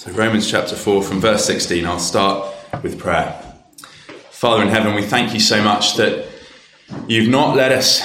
So, 0.00 0.10
Romans 0.12 0.50
chapter 0.50 0.76
4, 0.76 1.02
from 1.02 1.20
verse 1.20 1.44
16, 1.44 1.84
I'll 1.84 1.98
start 1.98 2.56
with 2.82 2.98
prayer. 2.98 3.38
Father 4.30 4.62
in 4.62 4.70
heaven, 4.70 4.94
we 4.94 5.02
thank 5.02 5.34
you 5.34 5.40
so 5.40 5.62
much 5.62 5.96
that 5.96 6.26
you've 7.06 7.28
not 7.28 7.54
let 7.54 7.70
us 7.70 8.00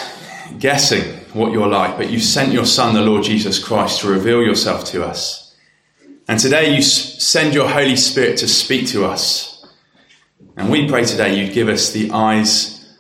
guessing 0.59 1.03
what 1.31 1.53
you're 1.53 1.69
like, 1.69 1.95
but 1.95 2.09
you've 2.09 2.21
sent 2.21 2.51
your 2.51 2.65
Son, 2.65 2.95
the 2.95 3.01
Lord 3.01 3.23
Jesus 3.23 3.63
Christ, 3.63 4.01
to 4.01 4.09
reveal 4.09 4.43
yourself 4.43 4.83
to 4.87 5.05
us. 5.05 5.55
And 6.27 6.37
today 6.37 6.75
you 6.75 6.81
send 6.81 7.53
your 7.53 7.69
Holy 7.69 7.95
Spirit 7.95 8.39
to 8.39 8.47
speak 8.49 8.87
to 8.87 9.05
us. 9.05 9.65
And 10.57 10.69
we 10.69 10.89
pray 10.89 11.05
today 11.05 11.39
you'd 11.39 11.53
give 11.53 11.69
us 11.69 11.93
the 11.93 12.11
eyes 12.11 12.93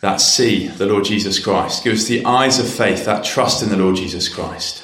that 0.00 0.16
see 0.16 0.66
the 0.66 0.86
Lord 0.86 1.04
Jesus 1.04 1.38
Christ. 1.38 1.84
Give 1.84 1.94
us 1.94 2.08
the 2.08 2.24
eyes 2.24 2.58
of 2.58 2.68
faith 2.68 3.04
that 3.04 3.24
trust 3.24 3.62
in 3.62 3.68
the 3.68 3.76
Lord 3.76 3.94
Jesus 3.94 4.28
Christ. 4.28 4.82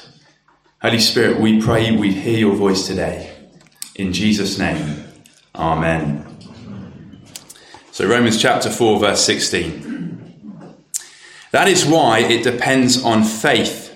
Holy 0.81 0.99
Spirit, 0.99 1.41
we 1.41 1.61
pray 1.61 1.93
we'd 1.93 2.13
hear 2.13 2.37
your 2.37 2.55
voice 2.55 2.87
today. 2.87 3.31
In 3.95 4.11
Jesus' 4.11 4.57
name, 4.57 5.03
Amen. 5.55 6.25
So, 7.91 8.07
Romans 8.07 8.41
chapter 8.41 8.71
4, 8.71 8.99
verse 8.99 9.23
16. 9.23 10.13
That 11.51 11.67
is 11.67 11.85
why 11.85 12.19
it 12.19 12.43
depends 12.43 13.03
on 13.03 13.23
faith, 13.23 13.93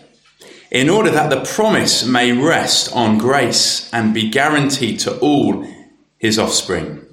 in 0.70 0.88
order 0.88 1.10
that 1.10 1.32
the 1.32 1.44
promise 1.44 2.06
may 2.06 2.32
rest 2.32 2.94
on 2.94 3.18
grace 3.18 3.92
and 3.92 4.14
be 4.14 4.30
guaranteed 4.30 5.00
to 5.00 5.18
all 5.18 5.68
his 6.20 6.38
offspring, 6.38 7.04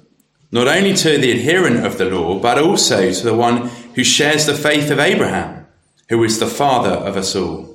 not 0.51 0.67
only 0.67 0.93
to 0.93 1.17
the 1.17 1.31
adherent 1.31 1.83
of 1.83 1.97
the 1.97 2.05
law, 2.05 2.37
but 2.39 2.59
also 2.59 3.11
to 3.11 3.23
the 3.23 3.33
one 3.33 3.69
who 3.95 4.03
shares 4.03 4.45
the 4.45 4.53
faith 4.53 4.91
of 4.91 4.99
Abraham, 4.99 5.65
who 6.09 6.23
is 6.23 6.37
the 6.37 6.45
father 6.45 6.91
of 6.91 7.17
us 7.17 7.35
all. 7.35 7.74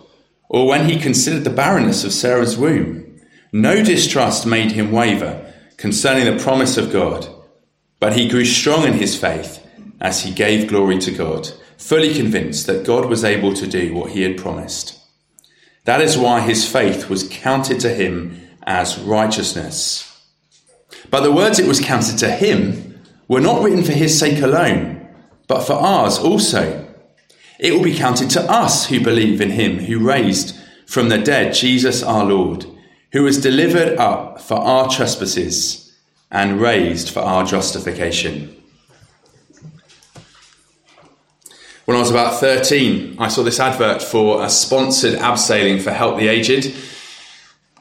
or 0.51 0.67
when 0.67 0.89
he 0.89 0.99
considered 0.99 1.45
the 1.45 1.49
barrenness 1.49 2.03
of 2.03 2.11
Sarah's 2.11 2.57
womb. 2.57 3.21
No 3.53 3.81
distrust 3.81 4.45
made 4.45 4.73
him 4.73 4.91
waver 4.91 5.49
concerning 5.77 6.25
the 6.25 6.43
promise 6.43 6.75
of 6.75 6.91
God, 6.91 7.25
but 8.01 8.17
he 8.17 8.27
grew 8.27 8.43
strong 8.43 8.85
in 8.85 8.93
his 8.93 9.17
faith 9.17 9.65
as 10.01 10.23
he 10.23 10.33
gave 10.33 10.67
glory 10.67 10.99
to 10.99 11.11
God, 11.11 11.49
fully 11.77 12.13
convinced 12.13 12.67
that 12.67 12.85
God 12.85 13.05
was 13.05 13.23
able 13.23 13.53
to 13.53 13.65
do 13.65 13.93
what 13.93 14.11
he 14.11 14.23
had 14.23 14.37
promised. 14.37 14.99
That 15.85 16.01
is 16.01 16.17
why 16.17 16.41
his 16.41 16.69
faith 16.69 17.09
was 17.09 17.29
counted 17.29 17.79
to 17.79 17.89
him 17.93 18.37
as 18.63 18.99
righteousness. 18.99 20.21
But 21.09 21.21
the 21.21 21.31
words 21.31 21.59
it 21.59 21.67
was 21.67 21.79
counted 21.79 22.17
to 22.17 22.29
him 22.29 23.01
were 23.29 23.39
not 23.39 23.63
written 23.63 23.85
for 23.85 23.93
his 23.93 24.19
sake 24.19 24.41
alone, 24.41 25.07
but 25.47 25.61
for 25.61 25.73
ours 25.75 26.17
also. 26.17 26.90
It 27.61 27.73
will 27.75 27.83
be 27.83 27.95
counted 27.95 28.31
to 28.31 28.41
us 28.51 28.87
who 28.87 28.99
believe 28.99 29.39
in 29.39 29.51
him 29.51 29.77
who 29.77 29.99
raised 29.99 30.55
from 30.87 31.09
the 31.09 31.19
dead 31.19 31.53
Jesus 31.53 32.01
our 32.01 32.25
Lord, 32.25 32.65
who 33.11 33.21
was 33.21 33.39
delivered 33.39 33.99
up 33.99 34.41
for 34.41 34.55
our 34.55 34.89
trespasses 34.89 35.95
and 36.31 36.59
raised 36.59 37.11
for 37.11 37.19
our 37.19 37.45
justification. 37.45 38.55
When 41.85 41.95
I 41.95 41.99
was 41.99 42.09
about 42.09 42.39
13, 42.39 43.17
I 43.19 43.27
saw 43.27 43.43
this 43.43 43.59
advert 43.59 44.01
for 44.01 44.43
a 44.43 44.49
sponsored 44.49 45.19
abseiling 45.19 45.79
for 45.81 45.91
Help 45.91 46.17
the 46.17 46.29
Aged. 46.29 46.73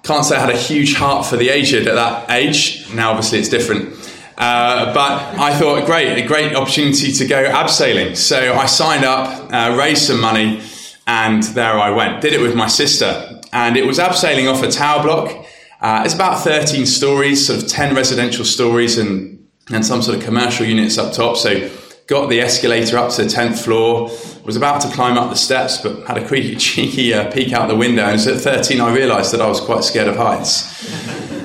Can't 0.02 0.26
say 0.26 0.36
I 0.36 0.40
had 0.40 0.50
a 0.50 0.58
huge 0.58 0.94
heart 0.94 1.24
for 1.24 1.38
the 1.38 1.48
aged 1.48 1.86
at 1.86 1.94
that 1.94 2.30
age. 2.30 2.86
Now, 2.92 3.10
obviously, 3.10 3.38
it's 3.38 3.48
different. 3.48 3.94
Uh, 4.40 4.94
but 4.94 5.38
I 5.38 5.54
thought, 5.58 5.84
great, 5.84 6.16
a 6.16 6.26
great 6.26 6.56
opportunity 6.56 7.12
to 7.12 7.26
go 7.26 7.44
abseiling. 7.44 8.16
So 8.16 8.54
I 8.54 8.64
signed 8.64 9.04
up, 9.04 9.52
uh, 9.52 9.76
raised 9.78 10.04
some 10.04 10.18
money, 10.18 10.62
and 11.06 11.42
there 11.42 11.78
I 11.78 11.90
went. 11.90 12.22
Did 12.22 12.32
it 12.32 12.40
with 12.40 12.54
my 12.54 12.66
sister. 12.66 13.38
And 13.52 13.76
it 13.76 13.86
was 13.86 13.98
abseiling 13.98 14.50
off 14.50 14.62
a 14.62 14.70
tower 14.70 15.02
block. 15.02 15.44
Uh, 15.82 16.04
it's 16.06 16.14
about 16.14 16.42
13 16.42 16.86
stories, 16.86 17.46
sort 17.46 17.62
of 17.62 17.68
10 17.68 17.94
residential 17.94 18.46
stories, 18.46 18.96
and, 18.96 19.46
and 19.70 19.84
some 19.84 20.00
sort 20.00 20.16
of 20.16 20.24
commercial 20.24 20.64
units 20.64 20.96
up 20.96 21.12
top. 21.12 21.36
So 21.36 21.70
got 22.06 22.30
the 22.30 22.40
escalator 22.40 22.96
up 22.96 23.12
to 23.12 23.24
the 23.24 23.28
10th 23.28 23.62
floor, 23.62 24.10
was 24.46 24.56
about 24.56 24.80
to 24.80 24.88
climb 24.88 25.18
up 25.18 25.28
the 25.28 25.36
steps, 25.36 25.76
but 25.82 26.06
had 26.06 26.16
a 26.16 26.26
creaky, 26.26 26.56
cheeky 26.56 27.12
uh, 27.12 27.30
peek 27.30 27.52
out 27.52 27.68
the 27.68 27.76
window. 27.76 28.04
And 28.04 28.18
so 28.18 28.32
at 28.32 28.40
13, 28.40 28.80
I 28.80 28.90
realised 28.90 29.34
that 29.34 29.42
I 29.42 29.48
was 29.48 29.60
quite 29.60 29.84
scared 29.84 30.08
of 30.08 30.16
heights. 30.16 30.90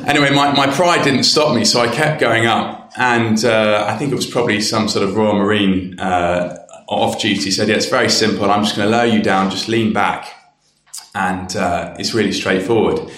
anyway, 0.07 0.33
my, 0.33 0.53
my 0.53 0.67
pride 0.67 1.03
didn't 1.03 1.23
stop 1.23 1.53
me, 1.53 1.65
so 1.65 1.81
I 1.81 1.93
kept 1.93 2.21
going 2.21 2.45
up 2.45 2.84
and 2.97 3.43
uh, 3.43 3.85
I 3.87 3.97
think 3.97 4.11
it 4.11 4.15
was 4.15 4.25
probably 4.25 4.61
some 4.61 4.87
sort 4.87 5.07
of 5.07 5.15
Royal 5.15 5.35
Marine 5.35 5.99
uh, 5.99 6.65
off 6.87 7.19
duty 7.19 7.51
said, 7.51 7.67
"Yeah, 7.67 7.75
it's 7.75 7.87
very 7.87 8.09
simple. 8.09 8.49
I'm 8.49 8.63
just 8.63 8.75
going 8.75 8.89
to 8.89 8.97
lower 8.97 9.05
you 9.05 9.21
down. 9.21 9.51
Just 9.51 9.67
lean 9.67 9.93
back, 9.93 10.27
and 11.13 11.55
uh, 11.55 11.95
it's 11.99 12.13
really 12.13 12.31
straightforward." 12.31 13.11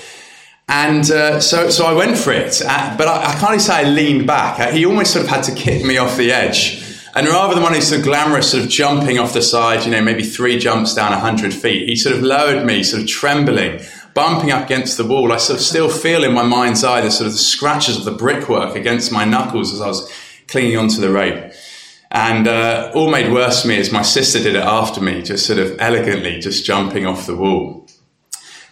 And 0.69 1.09
uh, 1.09 1.39
so, 1.39 1.69
so 1.69 1.85
I 1.85 1.93
went 1.93 2.17
for 2.17 2.33
it, 2.33 2.61
uh, 2.65 2.95
but 2.97 3.07
I, 3.07 3.31
I, 3.31 3.33
can't 3.35 3.51
even 3.51 3.59
say 3.61 3.73
I 3.73 3.83
leaned 3.83 4.27
back. 4.27 4.59
Uh, 4.59 4.69
he 4.71 4.85
almost 4.85 5.13
sort 5.13 5.23
of 5.23 5.31
had 5.31 5.43
to 5.43 5.55
kick 5.55 5.85
me 5.85 5.97
off 5.97 6.17
the 6.17 6.31
edge. 6.31 6.83
And 7.15 7.25
rather 7.27 7.55
than 7.55 7.63
one 7.63 7.73
who's 7.73 7.87
sort 7.87 8.01
of 8.01 8.05
glamorous, 8.05 8.51
sort 8.51 8.63
of 8.63 8.69
jumping 8.69 9.17
off 9.17 9.33
the 9.33 9.41
side, 9.41 9.85
you 9.85 9.91
know, 9.91 10.01
maybe 10.01 10.23
three 10.23 10.59
jumps 10.59 10.93
down 10.93 11.11
100 11.11 11.53
feet, 11.53 11.87
he 11.87 11.95
sort 11.95 12.15
of 12.15 12.21
lowered 12.21 12.65
me, 12.65 12.83
sort 12.83 13.01
of 13.01 13.07
trembling, 13.07 13.79
bumping 14.17 14.49
up 14.49 14.65
against 14.65 14.97
the 14.97 15.05
wall, 15.05 15.31
I 15.31 15.37
sort 15.37 15.59
of 15.59 15.63
still 15.63 15.89
feel 15.89 16.23
in 16.23 16.33
my 16.33 16.41
mind's 16.41 16.83
eye 16.83 17.01
the 17.01 17.11
sort 17.11 17.27
of 17.27 17.33
the 17.33 17.37
scratches 17.37 17.97
of 17.97 18.03
the 18.03 18.11
brickwork 18.11 18.75
against 18.75 19.11
my 19.11 19.25
knuckles 19.25 19.71
as 19.71 19.79
I 19.79 19.85
was 19.85 20.11
clinging 20.47 20.75
onto 20.75 20.99
the 20.99 21.11
rope. 21.11 21.53
And 22.09 22.47
uh, 22.47 22.91
all 22.95 23.11
made 23.11 23.31
worse 23.31 23.61
for 23.61 23.67
me 23.67 23.77
is 23.77 23.91
my 23.91 24.01
sister 24.01 24.39
did 24.39 24.55
it 24.55 24.63
after 24.63 25.01
me, 25.01 25.21
just 25.21 25.45
sort 25.45 25.59
of 25.59 25.75
elegantly, 25.77 26.39
just 26.39 26.65
jumping 26.65 27.05
off 27.05 27.27
the 27.27 27.35
wall. 27.35 27.85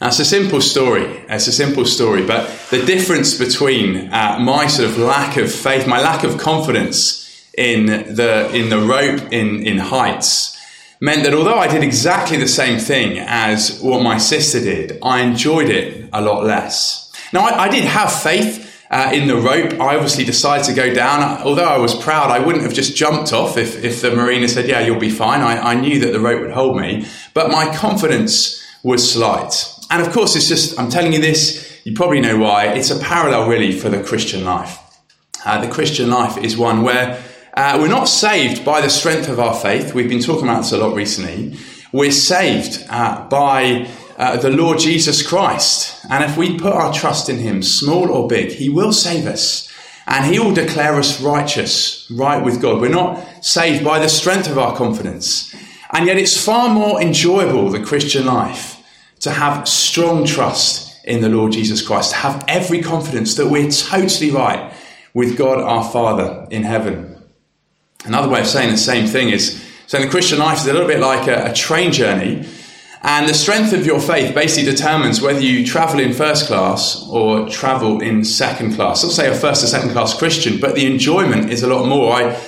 Now, 0.02 0.08
it's 0.08 0.18
a 0.20 0.26
simple 0.26 0.62
story. 0.62 1.04
It's 1.30 1.46
a 1.46 1.52
simple 1.52 1.86
story, 1.86 2.26
but 2.26 2.50
the 2.72 2.84
difference 2.84 3.38
between 3.38 4.12
uh, 4.12 4.40
my 4.40 4.66
sort 4.66 4.90
of 4.90 4.98
lack 4.98 5.38
of 5.38 5.54
faith, 5.54 5.86
my 5.86 6.02
lack 6.02 6.24
of 6.24 6.40
confidence 6.40 7.22
in 7.56 7.86
the 7.86 8.50
in 8.52 8.70
the 8.70 8.80
rope 8.80 9.32
in 9.32 9.64
in 9.64 9.78
heights, 9.78 10.55
meant 11.00 11.24
that 11.24 11.34
although 11.34 11.58
I 11.58 11.68
did 11.68 11.84
exactly 11.84 12.38
the 12.38 12.48
same 12.48 12.80
thing 12.80 13.20
as 13.20 13.80
what 13.82 14.02
my 14.02 14.18
sister 14.18 14.60
did, 14.60 14.98
I 15.02 15.22
enjoyed 15.22 15.70
it 15.70 16.10
a 16.14 16.22
lot 16.22 16.44
less. 16.44 17.12
Now, 17.34 17.42
I, 17.42 17.64
I 17.64 17.70
did 17.70 17.84
have 17.84 18.12
faith 18.12 18.66
uh, 18.90 19.12
in 19.14 19.28
the 19.28 19.36
rope. 19.36 19.74
I 19.74 19.96
obviously 19.96 20.26
decided 20.26 20.66
to 20.68 20.74
go 20.74 20.94
down. 20.94 21.42
Although 21.42 21.66
I 21.66 21.78
was 21.78 21.96
proud, 21.96 22.32
I 22.32 22.40
wouldn't 22.40 22.64
have 22.64 22.74
just 22.74 22.96
jumped 22.96 23.34
off 23.34 23.58
if, 23.58 23.84
if 23.84 24.02
the 24.02 24.16
marina 24.16 24.48
said, 24.48 24.68
Yeah, 24.68 24.82
you'll 24.82 25.00
be 25.00 25.10
fine. 25.10 25.42
I, 25.42 25.72
I 25.72 25.74
knew 25.76 26.00
that 26.00 26.12
the 26.12 26.20
rope 26.20 26.42
would 26.42 26.52
hold 26.52 26.80
me. 26.80 27.06
But 27.34 27.52
my 27.52 27.76
confidence 27.76 28.64
was 28.84 29.12
slight. 29.12 29.72
And 29.90 30.06
of 30.06 30.14
course, 30.14 30.36
it's 30.36 30.48
just, 30.48 30.80
I'm 30.80 30.90
telling 30.90 31.14
you 31.14 31.20
this, 31.20 31.82
you 31.84 31.94
probably 31.94 32.22
know 32.22 32.38
why. 32.38 32.68
It's 32.68 32.90
a 32.90 33.00
parallel, 33.00 33.48
really, 33.48 33.72
for 33.72 33.90
the 33.90 34.04
Christian 34.04 34.46
life. 34.46 34.80
Uh, 35.46 35.62
the 35.64 35.72
Christian 35.72 36.10
life 36.10 36.38
is 36.38 36.58
one 36.58 36.82
where 36.82 37.24
uh, 37.56 37.78
we're 37.80 37.88
not 37.88 38.10
saved 38.10 38.66
by 38.66 38.82
the 38.82 38.90
strength 38.90 39.30
of 39.30 39.40
our 39.40 39.54
faith. 39.54 39.94
We've 39.94 40.10
been 40.10 40.22
talking 40.22 40.44
about 40.44 40.64
this 40.64 40.74
a 40.74 40.78
lot 40.78 40.94
recently. 40.94 41.58
We're 41.94 42.12
saved 42.12 42.86
uh, 42.90 43.28
by 43.30 43.90
uh, 44.18 44.38
the 44.38 44.50
Lord 44.50 44.80
Jesus 44.80 45.26
Christ. 45.26 46.06
And 46.10 46.24
if 46.24 46.36
we 46.36 46.60
put 46.60 46.74
our 46.74 46.94
trust 46.94 47.30
in 47.30 47.38
Him, 47.38 47.64
small 47.64 48.12
or 48.12 48.28
big, 48.28 48.52
He 48.52 48.68
will 48.68 48.92
save 48.92 49.26
us. 49.26 49.72
And 50.06 50.26
He 50.26 50.38
will 50.38 50.54
declare 50.54 50.96
us 50.96 51.22
righteous, 51.22 52.12
right 52.12 52.44
with 52.44 52.62
God. 52.62 52.82
We're 52.82 52.90
not 52.90 53.26
saved 53.44 53.86
by 53.86 54.00
the 54.00 54.10
strength 54.10 54.50
of 54.50 54.58
our 54.58 54.76
confidence. 54.76 55.56
And 55.92 56.08
yet 56.08 56.18
it's 56.18 56.44
far 56.44 56.68
more 56.68 57.02
enjoyable, 57.02 57.70
the 57.70 57.84
Christian 57.84 58.26
life, 58.26 58.84
to 59.22 59.32
have 59.32 59.68
strong 59.68 60.26
trust 60.26 61.06
in 61.06 61.22
the 61.22 61.30
Lord 61.30 61.54
Jesus 61.54 61.82
Christ, 61.82 62.12
to 62.12 62.18
have 62.18 62.44
every 62.50 62.82
confidence 62.82 63.36
that 63.36 63.48
we're 63.48 63.72
totally 63.72 64.32
right 64.32 64.74
with 65.14 65.38
God 65.38 65.62
our 65.62 65.90
Father 65.90 66.48
in 66.52 66.64
heaven. 66.64 67.15
Another 68.06 68.30
way 68.30 68.42
of 68.42 68.48
saying 68.48 68.72
the 68.72 68.78
same 68.78 69.08
thing 69.08 69.30
is 69.30 69.64
saying 69.88 70.06
the 70.06 70.12
Christian 70.12 70.40
life 70.40 70.60
is 70.60 70.68
a 70.68 70.74
little 70.74 70.88
bit 70.88 71.00
like 71.00 71.28
a, 71.28 71.52
a 71.52 71.54
train 71.54 71.92
journey. 71.92 72.48
And 73.02 73.30
the 73.30 73.36
strength 73.36 73.72
of 73.74 73.86
your 73.86 74.00
faith 74.00 74.34
basically 74.34 74.72
determines 74.72 75.22
whether 75.22 75.40
you 75.40 75.66
travel 75.66 76.00
in 76.00 76.12
first 76.12 76.48
class 76.48 77.08
or 77.08 77.48
travel 77.50 78.02
in 78.02 78.24
second 78.24 78.74
class. 78.74 79.04
I'll 79.04 79.12
say 79.12 79.30
a 79.30 79.36
first 79.36 79.64
or 79.64 79.68
second 79.68 79.92
class 79.92 80.18
Christian, 80.18 80.60
but 80.60 80.74
the 80.74 80.88
enjoyment 80.88 81.52
is 81.52 81.62
a 81.62 81.68
lot 81.68 81.88
more. 81.88 82.14
I 82.14 82.40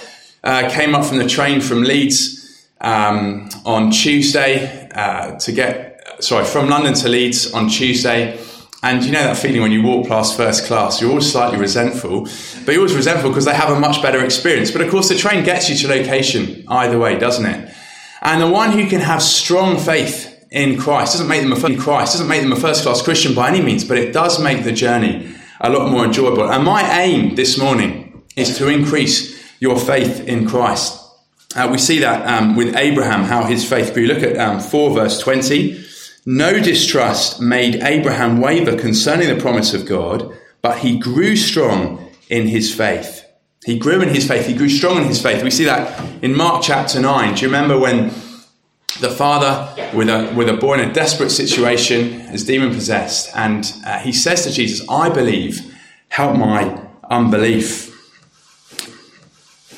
uh, 0.43 0.69
came 0.71 0.95
up 0.95 1.05
from 1.05 1.19
the 1.19 1.27
train 1.27 1.61
from 1.61 1.83
Leeds 1.83 2.67
um, 2.81 3.49
on 3.65 3.91
Tuesday 3.91 4.89
uh, 4.95 5.37
to 5.37 5.51
get, 5.51 6.23
sorry, 6.23 6.45
from 6.45 6.69
London 6.69 6.95
to 6.95 7.07
Leeds 7.07 7.53
on 7.53 7.69
Tuesday. 7.69 8.39
And 8.87 9.03
you 9.03 9.11
know 9.11 9.21
that 9.21 9.35
feeling 9.35 9.61
when 9.61 9.73
you 9.73 9.83
walk 9.83 10.07
past 10.07 10.37
first 10.37 10.63
class, 10.63 11.01
you're 11.01 11.09
always 11.09 11.29
slightly 11.29 11.59
resentful, 11.59 12.21
but 12.21 12.71
you're 12.71 12.77
always 12.77 12.95
resentful 12.95 13.31
because 13.31 13.43
they 13.43 13.53
have 13.53 13.69
a 13.69 13.77
much 13.77 14.01
better 14.01 14.23
experience. 14.23 14.71
But 14.71 14.79
of 14.79 14.89
course, 14.89 15.09
the 15.09 15.17
train 15.17 15.43
gets 15.43 15.69
you 15.69 15.75
to 15.75 15.89
location 15.89 16.63
either 16.69 16.97
way, 16.97 17.19
doesn't 17.19 17.45
it? 17.45 17.75
And 18.21 18.41
the 18.41 18.47
one 18.47 18.71
who 18.71 18.87
can 18.87 19.01
have 19.01 19.21
strong 19.21 19.77
faith 19.77 20.47
in 20.51 20.79
Christ 20.79 21.15
doesn't 21.15 21.27
make 21.27 21.41
them 21.41 21.51
a 21.51 21.57
first, 21.57 21.79
Christ 21.79 22.13
doesn't 22.13 22.29
make 22.29 22.41
them 22.41 22.53
a 22.53 22.55
first 22.55 22.83
class 22.83 23.01
Christian 23.01 23.35
by 23.35 23.49
any 23.49 23.61
means, 23.61 23.83
but 23.83 23.97
it 23.97 24.13
does 24.13 24.41
make 24.41 24.63
the 24.63 24.71
journey 24.71 25.35
a 25.59 25.69
lot 25.69 25.91
more 25.91 26.05
enjoyable. 26.05 26.49
And 26.49 26.63
my 26.63 27.01
aim 27.01 27.35
this 27.35 27.57
morning 27.57 28.23
is 28.37 28.57
to 28.57 28.69
increase 28.69 29.51
your 29.59 29.77
faith 29.77 30.25
in 30.25 30.47
Christ. 30.47 30.97
Uh, 31.57 31.67
we 31.69 31.77
see 31.77 31.99
that 31.99 32.25
um, 32.25 32.55
with 32.55 32.73
Abraham, 32.77 33.23
how 33.23 33.43
his 33.43 33.67
faith 33.69 33.93
grew. 33.93 34.07
Look 34.07 34.23
at 34.23 34.37
um, 34.37 34.61
4 34.61 34.91
verse 34.91 35.19
20. 35.19 35.86
No 36.29 36.59
distrust 36.59 37.39
made 37.39 37.75
Abraham 37.75 38.41
waver 38.41 38.77
concerning 38.77 39.29
the 39.29 39.41
promise 39.41 39.73
of 39.73 39.85
God, 39.85 40.37
but 40.61 40.79
he 40.79 40.99
grew 40.99 41.37
strong 41.37 42.11
in 42.27 42.49
his 42.49 42.75
faith. 42.75 43.25
He 43.65 43.79
grew 43.79 44.01
in 44.01 44.09
his 44.09 44.27
faith. 44.27 44.45
He 44.45 44.53
grew 44.53 44.67
strong 44.67 44.97
in 44.97 45.05
his 45.05 45.21
faith. 45.21 45.41
We 45.41 45.51
see 45.51 45.63
that 45.63 46.21
in 46.21 46.35
Mark 46.35 46.63
chapter 46.63 46.99
9. 46.99 47.35
Do 47.35 47.41
you 47.43 47.47
remember 47.47 47.79
when 47.79 48.07
the 48.99 49.09
father, 49.09 49.73
with 49.95 50.09
a, 50.09 50.33
with 50.35 50.49
a 50.49 50.57
boy 50.57 50.73
in 50.73 50.89
a 50.89 50.93
desperate 50.93 51.29
situation, 51.29 52.19
is 52.33 52.43
demon 52.43 52.73
possessed, 52.73 53.33
and 53.33 53.73
uh, 53.85 53.99
he 53.99 54.11
says 54.11 54.43
to 54.43 54.51
Jesus, 54.51 54.85
I 54.89 55.07
believe, 55.07 55.73
help 56.09 56.35
my 56.35 56.89
unbelief. 57.09 57.87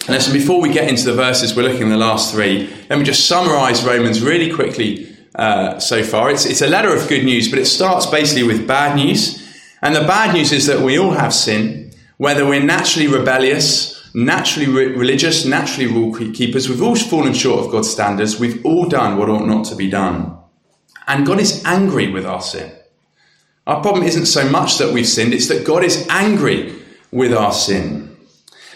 And 0.07 0.15
listen, 0.15 0.33
before 0.33 0.59
we 0.59 0.73
get 0.73 0.89
into 0.89 1.03
the 1.03 1.13
verses, 1.13 1.55
we're 1.55 1.61
looking 1.61 1.83
at 1.83 1.89
the 1.89 1.97
last 1.97 2.33
three. 2.33 2.73
Let 2.89 2.97
me 2.97 3.05
just 3.05 3.27
summarize 3.27 3.83
Romans 3.83 4.23
really 4.23 4.51
quickly 4.51 5.08
uh, 5.39 5.79
so 5.79 6.03
far. 6.03 6.29
It's, 6.29 6.45
it's 6.45 6.61
a 6.61 6.67
letter 6.67 6.93
of 6.95 7.07
good 7.07 7.23
news, 7.23 7.49
but 7.49 7.59
it 7.59 7.65
starts 7.65 8.05
basically 8.05 8.43
with 8.43 8.67
bad 8.67 8.95
news. 8.95 9.37
And 9.81 9.95
the 9.95 10.01
bad 10.01 10.33
news 10.33 10.51
is 10.51 10.65
that 10.67 10.81
we 10.81 10.99
all 10.99 11.11
have 11.11 11.33
sin, 11.33 11.93
whether 12.17 12.45
we're 12.45 12.63
naturally 12.63 13.07
rebellious 13.07 13.99
naturally 14.13 14.67
re- 14.67 14.95
religious, 14.95 15.45
naturally 15.45 15.91
rule 15.91 16.13
keepers. 16.33 16.69
We've 16.69 16.81
all 16.81 16.95
fallen 16.95 17.33
short 17.33 17.65
of 17.65 17.71
God's 17.71 17.89
standards. 17.89 18.39
We've 18.39 18.63
all 18.65 18.87
done 18.87 19.17
what 19.17 19.29
ought 19.29 19.45
not 19.45 19.65
to 19.65 19.75
be 19.75 19.89
done. 19.89 20.37
And 21.07 21.25
God 21.25 21.39
is 21.39 21.63
angry 21.65 22.11
with 22.11 22.25
our 22.25 22.41
sin. 22.41 22.71
Our 23.67 23.81
problem 23.81 24.03
isn't 24.03 24.25
so 24.25 24.49
much 24.49 24.77
that 24.77 24.93
we've 24.93 25.07
sinned, 25.07 25.33
it's 25.33 25.47
that 25.47 25.65
God 25.65 25.83
is 25.83 26.07
angry 26.09 26.75
with 27.11 27.33
our 27.33 27.53
sin. 27.53 28.17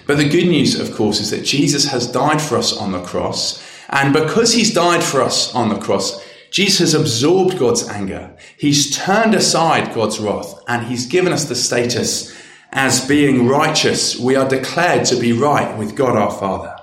But 0.05 0.17
the 0.17 0.29
good 0.29 0.47
news, 0.47 0.79
of 0.79 0.93
course, 0.93 1.19
is 1.19 1.31
that 1.31 1.45
Jesus 1.45 1.85
has 1.85 2.11
died 2.11 2.41
for 2.41 2.57
us 2.57 2.75
on 2.75 2.91
the 2.91 3.01
cross. 3.01 3.63
And 3.89 4.13
because 4.13 4.53
he's 4.53 4.73
died 4.73 5.03
for 5.03 5.21
us 5.21 5.53
on 5.55 5.69
the 5.69 5.77
cross, 5.77 6.22
Jesus 6.53 6.79
has 6.79 6.93
absorbed 6.93 7.57
God's 7.57 7.89
anger. 7.89 8.37
He's 8.57 8.95
turned 8.95 9.33
aside 9.33 9.93
God's 9.93 10.19
wrath 10.19 10.53
and 10.67 10.85
he's 10.85 11.07
given 11.07 11.33
us 11.33 11.45
the 11.45 11.55
status 11.55 12.31
as 12.73 13.07
being 13.07 13.47
righteous, 13.47 14.19
we 14.19 14.35
are 14.35 14.47
declared 14.47 15.05
to 15.05 15.15
be 15.15 15.31
right 15.31 15.77
with 15.77 15.95
God 15.95 16.15
our 16.15 16.31
Father. 16.31 16.75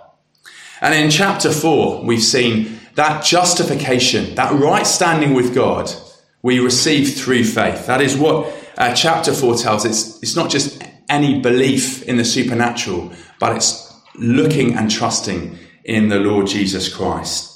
And 0.81 0.95
in 0.95 1.11
chapter 1.11 1.53
4, 1.53 2.05
we've 2.05 2.23
seen 2.23 2.81
that 2.95 3.25
justification, 3.25 4.35
that 4.37 4.53
right 4.53 4.87
standing 4.87 5.35
with 5.35 5.55
God, 5.55 5.93
we 6.43 6.59
receive 6.61 7.15
through 7.15 7.45
faith. 7.45 7.87
That 7.87 8.01
is 8.01 8.17
what 8.17 8.53
uh, 8.79 8.95
chapter 8.95 9.33
4 9.33 9.57
tells. 9.57 9.85
It's, 9.85 10.23
it's 10.23 10.37
not 10.37 10.51
just 10.51 10.83
any 11.09 11.41
belief 11.41 12.03
in 12.05 12.17
the 12.17 12.25
supernatural, 12.25 13.13
but 13.39 13.57
it's 13.57 13.93
looking 14.15 14.75
and 14.75 14.91
trusting 14.91 15.59
in 15.85 16.09
the 16.09 16.19
Lord 16.21 16.47
Jesus 16.47 16.93
Christ. 16.93 17.50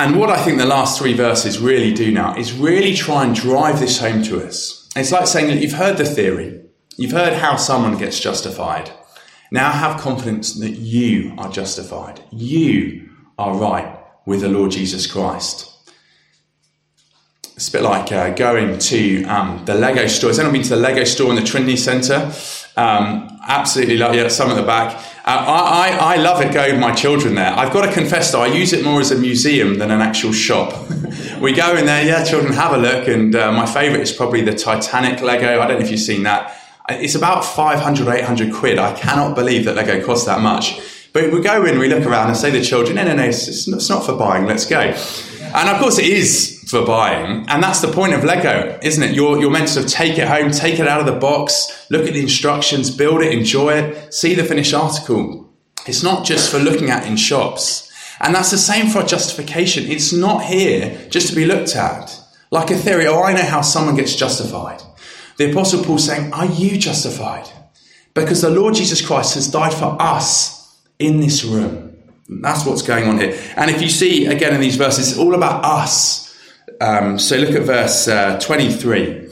And 0.00 0.18
what 0.18 0.30
I 0.30 0.42
think 0.42 0.56
the 0.56 0.64
last 0.64 0.98
three 0.98 1.12
verses 1.12 1.58
really 1.58 1.92
do 1.92 2.10
now 2.10 2.34
is 2.34 2.54
really 2.54 2.94
try 2.94 3.22
and 3.22 3.34
drive 3.34 3.80
this 3.80 4.00
home 4.00 4.22
to 4.22 4.42
us. 4.42 4.88
It's 4.96 5.12
like 5.12 5.26
saying 5.26 5.48
that 5.48 5.60
you've 5.60 5.74
heard 5.74 5.98
the 5.98 6.06
theory, 6.06 6.62
you've 6.96 7.12
heard 7.12 7.34
how 7.34 7.56
someone 7.56 7.98
gets 7.98 8.18
justified. 8.18 8.90
Now 9.50 9.70
have 9.70 10.00
confidence 10.00 10.54
that 10.54 10.70
you 10.70 11.34
are 11.36 11.52
justified. 11.52 12.24
You 12.32 13.10
are 13.38 13.54
right 13.54 13.94
with 14.24 14.40
the 14.40 14.48
Lord 14.48 14.70
Jesus 14.70 15.06
Christ. 15.06 15.70
It's 17.54 17.68
a 17.68 17.72
bit 17.72 17.82
like 17.82 18.10
uh, 18.10 18.30
going 18.30 18.78
to 18.78 19.24
um, 19.24 19.62
the 19.66 19.74
Lego 19.74 20.06
store. 20.06 20.30
Has 20.30 20.38
anyone 20.38 20.54
been 20.54 20.62
to 20.62 20.70
the 20.70 20.76
Lego 20.76 21.04
store 21.04 21.28
in 21.28 21.36
the 21.36 21.42
Trinity 21.42 21.76
Centre? 21.76 22.32
Um, 22.80 23.38
absolutely 23.46 23.98
love 23.98 24.14
yeah, 24.14 24.28
some 24.28 24.50
at 24.50 24.54
the 24.54 24.62
back. 24.62 24.96
Uh, 25.26 25.44
I, 25.46 25.88
I, 25.88 26.14
I, 26.14 26.16
love 26.16 26.40
it 26.40 26.50
going 26.54 26.72
with 26.72 26.80
my 26.80 26.94
children 26.94 27.34
there. 27.34 27.52
I've 27.52 27.74
got 27.74 27.84
to 27.84 27.92
confess 27.92 28.32
though, 28.32 28.40
I 28.40 28.46
use 28.46 28.72
it 28.72 28.82
more 28.82 29.00
as 29.00 29.10
a 29.10 29.18
museum 29.18 29.76
than 29.78 29.90
an 29.90 30.00
actual 30.00 30.32
shop. 30.32 30.88
we 31.42 31.52
go 31.52 31.76
in 31.76 31.84
there, 31.84 32.02
yeah, 32.06 32.24
children 32.24 32.54
have 32.54 32.72
a 32.72 32.78
look, 32.78 33.06
and 33.06 33.34
uh, 33.34 33.52
my 33.52 33.66
favourite 33.66 34.00
is 34.00 34.12
probably 34.12 34.40
the 34.40 34.54
Titanic 34.54 35.20
Lego. 35.20 35.60
I 35.60 35.66
don't 35.66 35.78
know 35.78 35.84
if 35.84 35.90
you've 35.90 36.00
seen 36.00 36.22
that. 36.22 36.56
It's 36.88 37.14
about 37.14 37.44
500 37.44 38.08
or 38.08 38.14
800 38.14 38.54
quid. 38.54 38.78
I 38.78 38.94
cannot 38.98 39.34
believe 39.34 39.66
that 39.66 39.76
Lego 39.76 40.02
costs 40.02 40.24
that 40.24 40.40
much. 40.40 40.80
But 41.12 41.32
we 41.32 41.42
go 41.42 41.66
in, 41.66 41.78
we 41.78 41.88
look 41.88 42.06
around 42.06 42.28
and 42.28 42.36
say 42.36 42.50
to 42.50 42.58
the 42.58 42.64
children, 42.64 42.96
no, 42.96 43.04
no, 43.04 43.14
no, 43.14 43.24
it's, 43.24 43.46
it's 43.46 43.90
not 43.90 44.06
for 44.06 44.16
buying, 44.16 44.46
let's 44.46 44.64
go. 44.64 44.94
And 45.54 45.68
of 45.68 45.78
course 45.78 45.98
it 45.98 46.06
is 46.06 46.64
for 46.70 46.84
buying. 46.84 47.44
And 47.48 47.62
that's 47.62 47.80
the 47.80 47.92
point 47.92 48.14
of 48.14 48.24
Lego, 48.24 48.78
isn't 48.82 49.02
it? 49.02 49.14
You're, 49.14 49.40
you're 49.40 49.50
meant 49.50 49.68
to 49.70 49.84
take 49.84 50.18
it 50.18 50.28
home, 50.28 50.50
take 50.50 50.78
it 50.78 50.86
out 50.86 51.00
of 51.00 51.06
the 51.06 51.18
box, 51.18 51.86
look 51.90 52.06
at 52.06 52.14
the 52.14 52.20
instructions, 52.20 52.90
build 52.90 53.22
it, 53.22 53.32
enjoy 53.32 53.74
it, 53.74 54.14
see 54.14 54.34
the 54.34 54.44
finished 54.44 54.74
article. 54.74 55.52
It's 55.86 56.02
not 56.02 56.24
just 56.24 56.50
for 56.50 56.58
looking 56.58 56.90
at 56.90 57.06
in 57.06 57.16
shops. 57.16 57.90
And 58.20 58.34
that's 58.34 58.50
the 58.50 58.58
same 58.58 58.88
for 58.88 59.02
justification. 59.02 59.90
It's 59.90 60.12
not 60.12 60.44
here 60.44 61.08
just 61.08 61.28
to 61.28 61.34
be 61.34 61.46
looked 61.46 61.74
at. 61.74 62.20
Like 62.50 62.70
a 62.70 62.76
theory, 62.76 63.06
oh, 63.06 63.22
I 63.22 63.32
know 63.32 63.44
how 63.44 63.62
someone 63.62 63.96
gets 63.96 64.14
justified. 64.14 64.82
The 65.38 65.50
Apostle 65.50 65.82
Paul 65.82 65.98
saying, 65.98 66.32
Are 66.32 66.46
you 66.46 66.76
justified? 66.76 67.48
Because 68.12 68.42
the 68.42 68.50
Lord 68.50 68.74
Jesus 68.74 69.04
Christ 69.04 69.34
has 69.34 69.48
died 69.48 69.72
for 69.72 69.96
us 70.00 70.78
in 70.98 71.20
this 71.20 71.44
room. 71.44 71.89
That's 72.30 72.64
what's 72.64 72.82
going 72.82 73.08
on 73.08 73.18
here. 73.18 73.36
And 73.56 73.70
if 73.70 73.82
you 73.82 73.88
see 73.88 74.26
again 74.26 74.54
in 74.54 74.60
these 74.60 74.76
verses, 74.76 75.10
it's 75.10 75.18
all 75.18 75.34
about 75.34 75.64
us. 75.64 76.38
Um, 76.80 77.18
so 77.18 77.36
look 77.36 77.50
at 77.50 77.62
verse 77.62 78.06
uh, 78.06 78.38
23. 78.38 79.28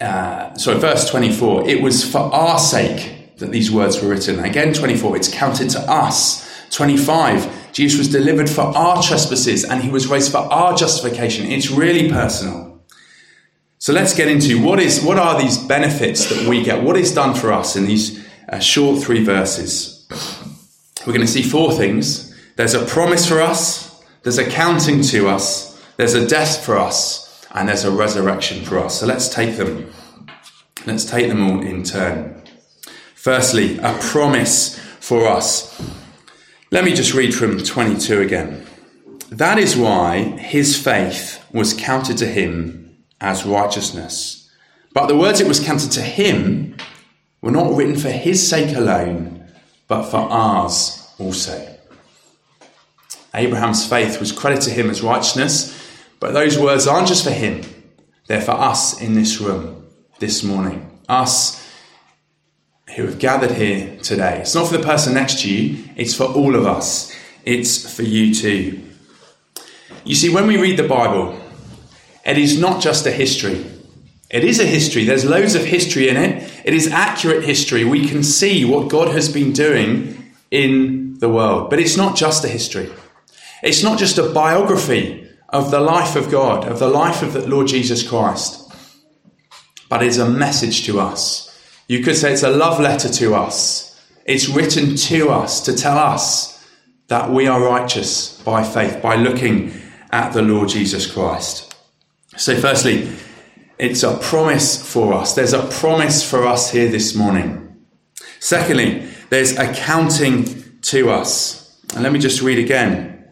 Uh, 0.00 0.54
sorry, 0.54 0.78
verse 0.78 1.08
24. 1.08 1.68
It 1.68 1.80
was 1.80 2.04
for 2.10 2.18
our 2.18 2.58
sake 2.58 3.36
that 3.38 3.52
these 3.52 3.70
words 3.70 4.02
were 4.02 4.08
written. 4.08 4.40
Again, 4.40 4.74
24. 4.74 5.16
It's 5.16 5.32
counted 5.32 5.70
to 5.70 5.80
us. 5.80 6.50
25. 6.70 7.72
Jesus 7.72 7.98
was 7.98 8.08
delivered 8.08 8.50
for 8.50 8.62
our 8.62 9.02
trespasses 9.02 9.64
and 9.64 9.82
he 9.82 9.90
was 9.90 10.08
raised 10.08 10.32
for 10.32 10.38
our 10.38 10.74
justification. 10.76 11.46
It's 11.46 11.70
really 11.70 12.10
personal. 12.10 12.82
So 13.78 13.92
let's 13.92 14.14
get 14.14 14.28
into 14.28 14.62
what 14.62 14.80
is 14.80 15.02
what 15.02 15.18
are 15.18 15.40
these 15.40 15.58
benefits 15.58 16.28
that 16.28 16.48
we 16.48 16.62
get? 16.62 16.82
What 16.82 16.96
is 16.96 17.12
done 17.12 17.34
for 17.34 17.52
us 17.52 17.76
in 17.76 17.86
these 17.86 18.24
uh, 18.48 18.58
short 18.58 19.02
three 19.02 19.24
verses? 19.24 20.06
We're 21.06 21.12
going 21.12 21.26
to 21.26 21.32
see 21.32 21.42
four 21.42 21.72
things. 21.72 22.34
There's 22.56 22.74
a 22.74 22.84
promise 22.84 23.26
for 23.26 23.40
us. 23.40 24.02
There's 24.22 24.38
accounting 24.38 25.02
to 25.02 25.28
us. 25.28 25.80
There's 25.96 26.14
a 26.14 26.26
death 26.26 26.64
for 26.64 26.78
us 26.78 27.22
and 27.54 27.68
there's 27.68 27.84
a 27.84 27.90
resurrection 27.90 28.64
for 28.64 28.78
us. 28.78 29.00
So 29.00 29.06
let's 29.06 29.28
take 29.28 29.56
them. 29.56 29.90
Let's 30.86 31.04
take 31.04 31.28
them 31.28 31.48
all 31.48 31.60
in 31.60 31.82
turn. 31.84 32.42
Firstly, 33.14 33.78
a 33.78 33.96
promise 34.00 34.78
for 35.00 35.28
us. 35.28 35.80
Let 36.70 36.84
me 36.84 36.94
just 36.94 37.14
read 37.14 37.34
from 37.34 37.58
22 37.58 38.20
again. 38.20 38.66
That 39.30 39.58
is 39.58 39.76
why 39.76 40.22
his 40.38 40.76
faith 40.76 41.44
was 41.52 41.74
counted 41.74 42.16
to 42.18 42.26
him 42.26 43.04
as 43.20 43.46
righteousness. 43.46 44.50
But 44.92 45.06
the 45.06 45.16
words 45.16 45.40
it 45.40 45.48
was 45.48 45.60
counted 45.60 45.92
to 45.92 46.02
him 46.02 46.76
were 47.40 47.50
not 47.50 47.74
written 47.74 47.96
for 47.96 48.10
his 48.10 48.46
sake 48.46 48.76
alone, 48.76 49.31
but 49.92 50.04
for 50.04 50.20
ours 50.20 51.06
also. 51.18 51.68
Abraham's 53.34 53.86
faith 53.86 54.20
was 54.20 54.32
credited 54.32 54.64
to 54.64 54.70
him 54.70 54.88
as 54.88 55.02
righteousness, 55.02 55.78
but 56.18 56.32
those 56.32 56.58
words 56.58 56.86
aren't 56.86 57.08
just 57.08 57.24
for 57.24 57.30
him, 57.30 57.60
they're 58.26 58.40
for 58.40 58.52
us 58.52 59.02
in 59.02 59.12
this 59.12 59.38
room 59.38 59.86
this 60.18 60.42
morning. 60.42 60.98
Us 61.10 61.70
who 62.96 63.04
have 63.04 63.18
gathered 63.18 63.50
here 63.50 63.98
today. 63.98 64.38
It's 64.40 64.54
not 64.54 64.68
for 64.68 64.78
the 64.78 64.82
person 64.82 65.12
next 65.12 65.42
to 65.42 65.52
you, 65.52 65.84
it's 65.94 66.14
for 66.14 66.24
all 66.24 66.54
of 66.54 66.66
us. 66.66 67.14
It's 67.44 67.94
for 67.94 68.02
you 68.02 68.34
too. 68.34 68.80
You 70.06 70.14
see, 70.14 70.32
when 70.32 70.46
we 70.46 70.56
read 70.56 70.78
the 70.78 70.88
Bible, 70.88 71.38
it 72.24 72.38
is 72.38 72.58
not 72.58 72.80
just 72.80 73.04
a 73.04 73.10
history. 73.10 73.62
It 74.32 74.44
is 74.44 74.58
a 74.58 74.64
history. 74.64 75.04
There's 75.04 75.26
loads 75.26 75.54
of 75.54 75.64
history 75.64 76.08
in 76.08 76.16
it. 76.16 76.50
It 76.64 76.72
is 76.72 76.88
accurate 76.88 77.44
history. 77.44 77.84
We 77.84 78.08
can 78.08 78.22
see 78.22 78.64
what 78.64 78.88
God 78.88 79.08
has 79.08 79.30
been 79.30 79.52
doing 79.52 80.32
in 80.50 81.18
the 81.18 81.28
world. 81.28 81.68
But 81.68 81.78
it's 81.78 81.96
not 81.98 82.16
just 82.16 82.44
a 82.44 82.48
history. 82.48 82.90
It's 83.62 83.82
not 83.82 83.98
just 83.98 84.18
a 84.18 84.30
biography 84.30 85.28
of 85.50 85.70
the 85.70 85.80
life 85.80 86.16
of 86.16 86.30
God, 86.30 86.66
of 86.66 86.78
the 86.78 86.88
life 86.88 87.22
of 87.22 87.34
the 87.34 87.46
Lord 87.46 87.68
Jesus 87.68 88.06
Christ, 88.06 88.58
but 89.88 90.02
it's 90.02 90.16
a 90.16 90.28
message 90.28 90.86
to 90.86 90.98
us. 90.98 91.48
You 91.86 92.02
could 92.02 92.16
say 92.16 92.32
it's 92.32 92.42
a 92.42 92.50
love 92.50 92.80
letter 92.80 93.10
to 93.10 93.34
us. 93.34 94.02
It's 94.24 94.48
written 94.48 94.96
to 94.96 95.28
us 95.28 95.60
to 95.66 95.76
tell 95.76 95.98
us 95.98 96.66
that 97.08 97.30
we 97.30 97.46
are 97.46 97.62
righteous 97.62 98.40
by 98.42 98.64
faith, 98.64 99.02
by 99.02 99.16
looking 99.16 99.74
at 100.10 100.32
the 100.32 100.40
Lord 100.40 100.70
Jesus 100.70 101.10
Christ. 101.10 101.74
So, 102.36 102.56
firstly, 102.58 103.10
It's 103.78 104.02
a 104.02 104.16
promise 104.18 104.80
for 104.90 105.12
us. 105.14 105.34
There's 105.34 105.52
a 105.52 105.66
promise 105.66 106.28
for 106.28 106.46
us 106.46 106.70
here 106.70 106.88
this 106.88 107.14
morning. 107.14 107.84
Secondly, 108.38 109.08
there's 109.30 109.56
accounting 109.56 110.78
to 110.82 111.10
us. 111.10 111.80
And 111.94 112.02
let 112.02 112.12
me 112.12 112.18
just 112.18 112.42
read 112.42 112.58
again. 112.58 113.30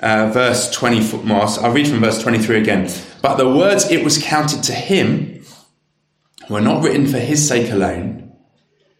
Uh, 0.00 0.30
verse 0.32 0.70
24, 0.72 1.22
I'll 1.30 1.72
read 1.72 1.88
from 1.88 2.00
verse 2.00 2.22
23 2.22 2.58
again. 2.58 2.90
But 3.22 3.36
the 3.36 3.48
words 3.48 3.90
it 3.90 4.04
was 4.04 4.18
counted 4.18 4.62
to 4.64 4.72
him 4.72 5.44
were 6.50 6.60
not 6.60 6.82
written 6.82 7.06
for 7.06 7.18
his 7.18 7.46
sake 7.46 7.70
alone, 7.70 8.24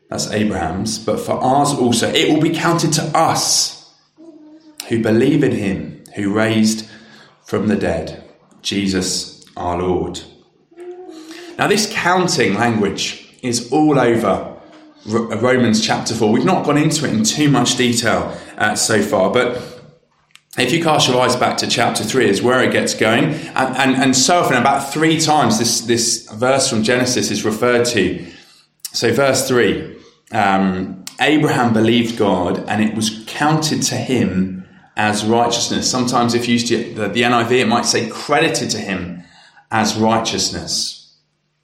that's 0.09 0.31
Abraham's, 0.31 0.99
but 0.99 1.19
for 1.19 1.33
ours 1.33 1.73
also. 1.73 2.09
It 2.09 2.33
will 2.33 2.41
be 2.41 2.55
counted 2.55 2.93
to 2.95 3.03
us 3.17 3.93
who 4.89 5.03
believe 5.03 5.43
in 5.43 5.53
him 5.53 6.05
who 6.15 6.33
raised 6.33 6.89
from 7.45 7.69
the 7.69 7.77
dead, 7.77 8.23
Jesus 8.63 9.45
our 9.57 9.79
Lord. 9.79 10.21
Now, 11.59 11.69
this 11.69 11.89
counting 11.93 12.55
language 12.55 13.29
is 13.43 13.71
all 13.71 13.99
over 13.99 14.57
Romans 15.07 15.85
chapter 15.85 16.15
4. 16.15 16.33
We've 16.33 16.45
not 16.45 16.65
gone 16.65 16.79
into 16.79 17.05
it 17.07 17.13
in 17.13 17.23
too 17.23 17.49
much 17.49 17.77
detail 17.77 18.37
uh, 18.59 18.75
so 18.75 19.03
far, 19.03 19.31
but 19.31 19.83
if 20.59 20.73
you 20.73 20.83
cast 20.83 21.09
your 21.09 21.21
eyes 21.21 21.37
back 21.37 21.57
to 21.59 21.67
chapter 21.67 22.03
3 22.03 22.29
is 22.29 22.43
where 22.43 22.63
it 22.63 22.73
gets 22.73 22.95
going 22.95 23.25
and, 23.25 23.77
and, 23.77 23.97
and 23.97 24.17
so 24.17 24.39
often 24.39 24.57
about 24.57 24.93
three 24.93 25.21
times 25.21 25.59
this, 25.59 25.81
this 25.83 26.31
verse 26.33 26.71
from 26.71 26.85
genesis 26.85 27.31
is 27.33 27.45
referred 27.45 27.85
to. 27.87 28.25
So 28.93 29.13
verse 29.13 29.49
3 29.49 29.99
um, 30.31 31.05
abraham 31.21 31.73
believed 31.73 32.17
god 32.17 32.65
and 32.69 32.83
it 32.83 32.95
was 32.95 33.25
counted 33.27 33.83
to 33.83 33.97
him 33.97 34.65
as 34.97 35.25
righteousness. 35.25 35.91
Sometimes 35.91 36.35
if 36.35 36.47
you 36.47 36.53
use 36.53 36.69
the, 36.69 37.09
the 37.09 37.23
niv 37.23 37.51
it 37.51 37.67
might 37.67 37.85
say 37.85 38.09
credited 38.09 38.71
to 38.71 38.79
him 38.79 39.25
as 39.73 39.97
righteousness 39.97 41.04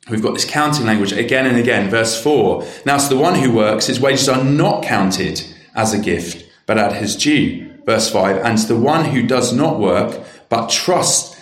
we've 0.09 0.23
got 0.23 0.33
this 0.33 0.49
counting 0.49 0.87
language 0.87 1.13
again 1.13 1.47
and 1.47 1.57
again 1.57 1.91
verse 1.91 2.21
4 2.23 2.65
now 2.87 2.97
to 2.97 3.09
the 3.09 3.21
one 3.21 3.35
who 3.35 3.53
works 3.53 3.87
his 3.87 4.01
wages 4.01 4.29
are 4.29 4.43
not 4.43 4.83
counted 4.83 5.45
as 5.75 5.93
a 5.93 5.99
gift 5.99 6.49
but 6.67 6.79
at 6.79 6.95
his 6.95 7.17
due 7.17 7.71
Verse 7.91 8.11
5 8.11 8.45
And 8.45 8.59
to 8.59 8.67
the 8.69 8.77
one 8.77 9.07
who 9.07 9.27
does 9.27 9.53
not 9.53 9.81
work, 9.81 10.23
but 10.49 10.71
trusts 10.71 11.37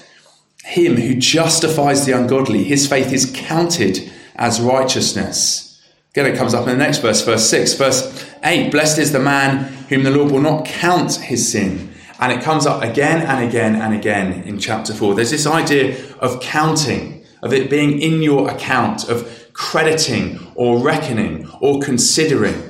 him 0.65 0.97
who 0.97 1.15
justifies 1.15 2.05
the 2.05 2.13
ungodly, 2.13 2.65
his 2.65 2.87
faith 2.87 3.13
is 3.13 3.31
counted 3.35 4.11
as 4.37 4.61
righteousness. 4.61 5.81
Again, 6.13 6.27
it 6.27 6.39
comes 6.39 6.55
up 6.55 6.67
in 6.67 6.79
the 6.79 6.85
next 6.85 6.99
verse, 6.99 7.23
verse 7.23 7.49
6. 7.49 7.75
Verse 7.75 8.35
8 8.45 8.71
Blessed 8.71 8.99
is 8.99 9.13
the 9.13 9.21
man 9.21 9.65
whom 9.89 10.05
the 10.05 10.11
Lord 10.11 10.33
will 10.33 10.41
not 10.41 10.65
count 10.65 11.17
his 11.17 11.51
sin. 11.51 11.93
And 12.21 12.33
it 12.33 12.43
comes 12.43 12.67
up 12.67 12.83
again 12.83 13.21
and 13.23 13.47
again 13.47 13.77
and 13.77 13.95
again 13.95 14.43
in 14.45 14.59
chapter 14.59 14.93
4. 14.93 15.15
There's 15.15 15.31
this 15.31 15.47
idea 15.47 15.97
of 16.17 16.41
counting, 16.41 17.18
of 17.43 17.53
it 17.53 17.71
being 17.71 18.01
in 18.01 18.23
your 18.23 18.51
account, 18.51 19.09
of 19.09 19.51
crediting 19.53 20.39
or 20.55 20.79
reckoning 20.79 21.49
or 21.61 21.81
considering. 21.81 22.63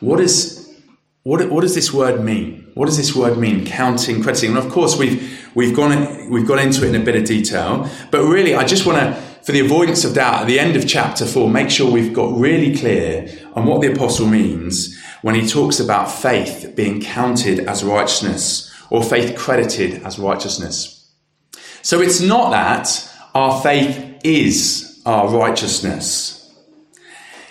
What 0.00 0.20
is 0.20 0.60
what, 1.22 1.50
what 1.50 1.60
does 1.60 1.74
this 1.74 1.92
word 1.92 2.24
mean? 2.24 2.70
What 2.74 2.86
does 2.86 2.96
this 2.96 3.14
word 3.14 3.36
mean? 3.36 3.66
Counting, 3.66 4.22
crediting. 4.22 4.50
And 4.50 4.58
of 4.58 4.72
course, 4.72 4.96
we've, 4.96 5.50
we've, 5.54 5.76
gone, 5.76 6.30
we've 6.30 6.46
gone 6.46 6.58
into 6.58 6.84
it 6.84 6.94
in 6.94 7.00
a 7.00 7.04
bit 7.04 7.14
of 7.14 7.24
detail. 7.24 7.90
But 8.10 8.24
really, 8.24 8.54
I 8.54 8.64
just 8.64 8.86
want 8.86 8.98
to, 9.00 9.20
for 9.42 9.52
the 9.52 9.60
avoidance 9.60 10.04
of 10.04 10.14
doubt, 10.14 10.42
at 10.42 10.46
the 10.46 10.58
end 10.58 10.76
of 10.76 10.88
chapter 10.88 11.26
four, 11.26 11.50
make 11.50 11.68
sure 11.68 11.90
we've 11.90 12.14
got 12.14 12.34
really 12.38 12.74
clear 12.74 13.28
on 13.54 13.66
what 13.66 13.82
the 13.82 13.92
apostle 13.92 14.26
means 14.26 14.98
when 15.20 15.34
he 15.34 15.46
talks 15.46 15.78
about 15.78 16.10
faith 16.10 16.72
being 16.74 17.02
counted 17.02 17.60
as 17.60 17.84
righteousness 17.84 18.72
or 18.88 19.02
faith 19.02 19.36
credited 19.36 20.02
as 20.04 20.18
righteousness. 20.18 21.12
So 21.82 22.00
it's 22.00 22.20
not 22.20 22.50
that 22.50 23.09
our 23.34 23.60
faith 23.62 24.20
is 24.24 25.00
our 25.06 25.28
righteousness. 25.28 26.36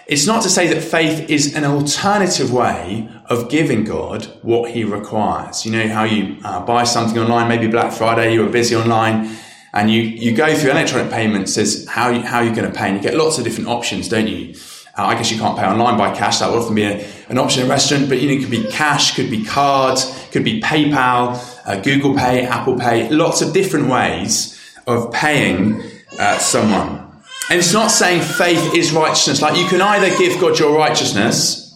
It's 0.07 0.25
not 0.25 0.41
to 0.43 0.50
say 0.50 0.74
that 0.74 0.81
faith 0.81 1.29
is 1.29 1.55
an 1.55 1.63
alternative 1.63 2.51
way 2.51 3.07
of 3.27 3.50
giving 3.50 3.83
God 3.83 4.25
what 4.41 4.71
He 4.71 4.83
requires. 4.83 5.65
You 5.65 5.71
know 5.71 5.88
how 5.88 6.03
you 6.03 6.38
uh, 6.43 6.65
buy 6.65 6.83
something 6.83 7.17
online, 7.17 7.48
maybe 7.48 7.67
Black 7.67 7.93
Friday, 7.93 8.33
you 8.33 8.43
were 8.43 8.50
busy 8.50 8.75
online, 8.75 9.38
and 9.71 9.91
you, 9.91 10.01
you 10.01 10.36
go 10.36 10.53
through 10.55 10.71
electronic 10.71 11.12
payments 11.12 11.57
as 11.57 11.88
how 11.88 12.09
you, 12.09 12.21
how 12.21 12.41
you're 12.41 12.55
going 12.55 12.69
to 12.69 12.75
pay, 12.75 12.88
and 12.88 12.98
you 12.98 13.03
get 13.03 13.15
lots 13.15 13.38
of 13.38 13.43
different 13.43 13.69
options, 13.69 14.09
don't 14.09 14.27
you? 14.27 14.55
Uh, 14.98 15.05
I 15.05 15.13
guess 15.13 15.31
you 15.31 15.38
can't 15.38 15.57
pay 15.57 15.65
online 15.65 15.98
by 15.98 16.13
cash. 16.13 16.39
That 16.39 16.50
would 16.50 16.59
often 16.59 16.75
be 16.75 16.83
a, 16.83 17.07
an 17.29 17.38
option 17.38 17.62
in 17.62 17.67
a 17.67 17.69
restaurant, 17.69 18.09
but 18.09 18.19
you 18.19 18.27
know, 18.27 18.33
it 18.33 18.41
could 18.41 18.51
be 18.51 18.67
cash, 18.67 19.15
could 19.15 19.29
be 19.29 19.45
card, 19.45 20.00
could 20.31 20.43
be 20.43 20.59
PayPal, 20.59 21.39
uh, 21.65 21.79
Google 21.81 22.17
Pay, 22.17 22.45
Apple 22.48 22.77
Pay, 22.77 23.09
lots 23.09 23.41
of 23.43 23.53
different 23.53 23.88
ways 23.88 24.58
of 24.89 25.13
paying 25.13 25.81
uh, 26.17 26.38
someone. 26.39 26.98
And 27.50 27.60
it's 27.60 27.74
not 27.74 27.88
saying 27.89 28.22
faith 28.22 28.74
is 28.75 28.91
righteousness. 28.91 29.41
Like 29.41 29.58
you 29.58 29.67
can 29.67 29.81
either 29.81 30.15
give 30.17 30.39
God 30.39 30.60
your 30.60 30.75
righteousness 30.75 31.74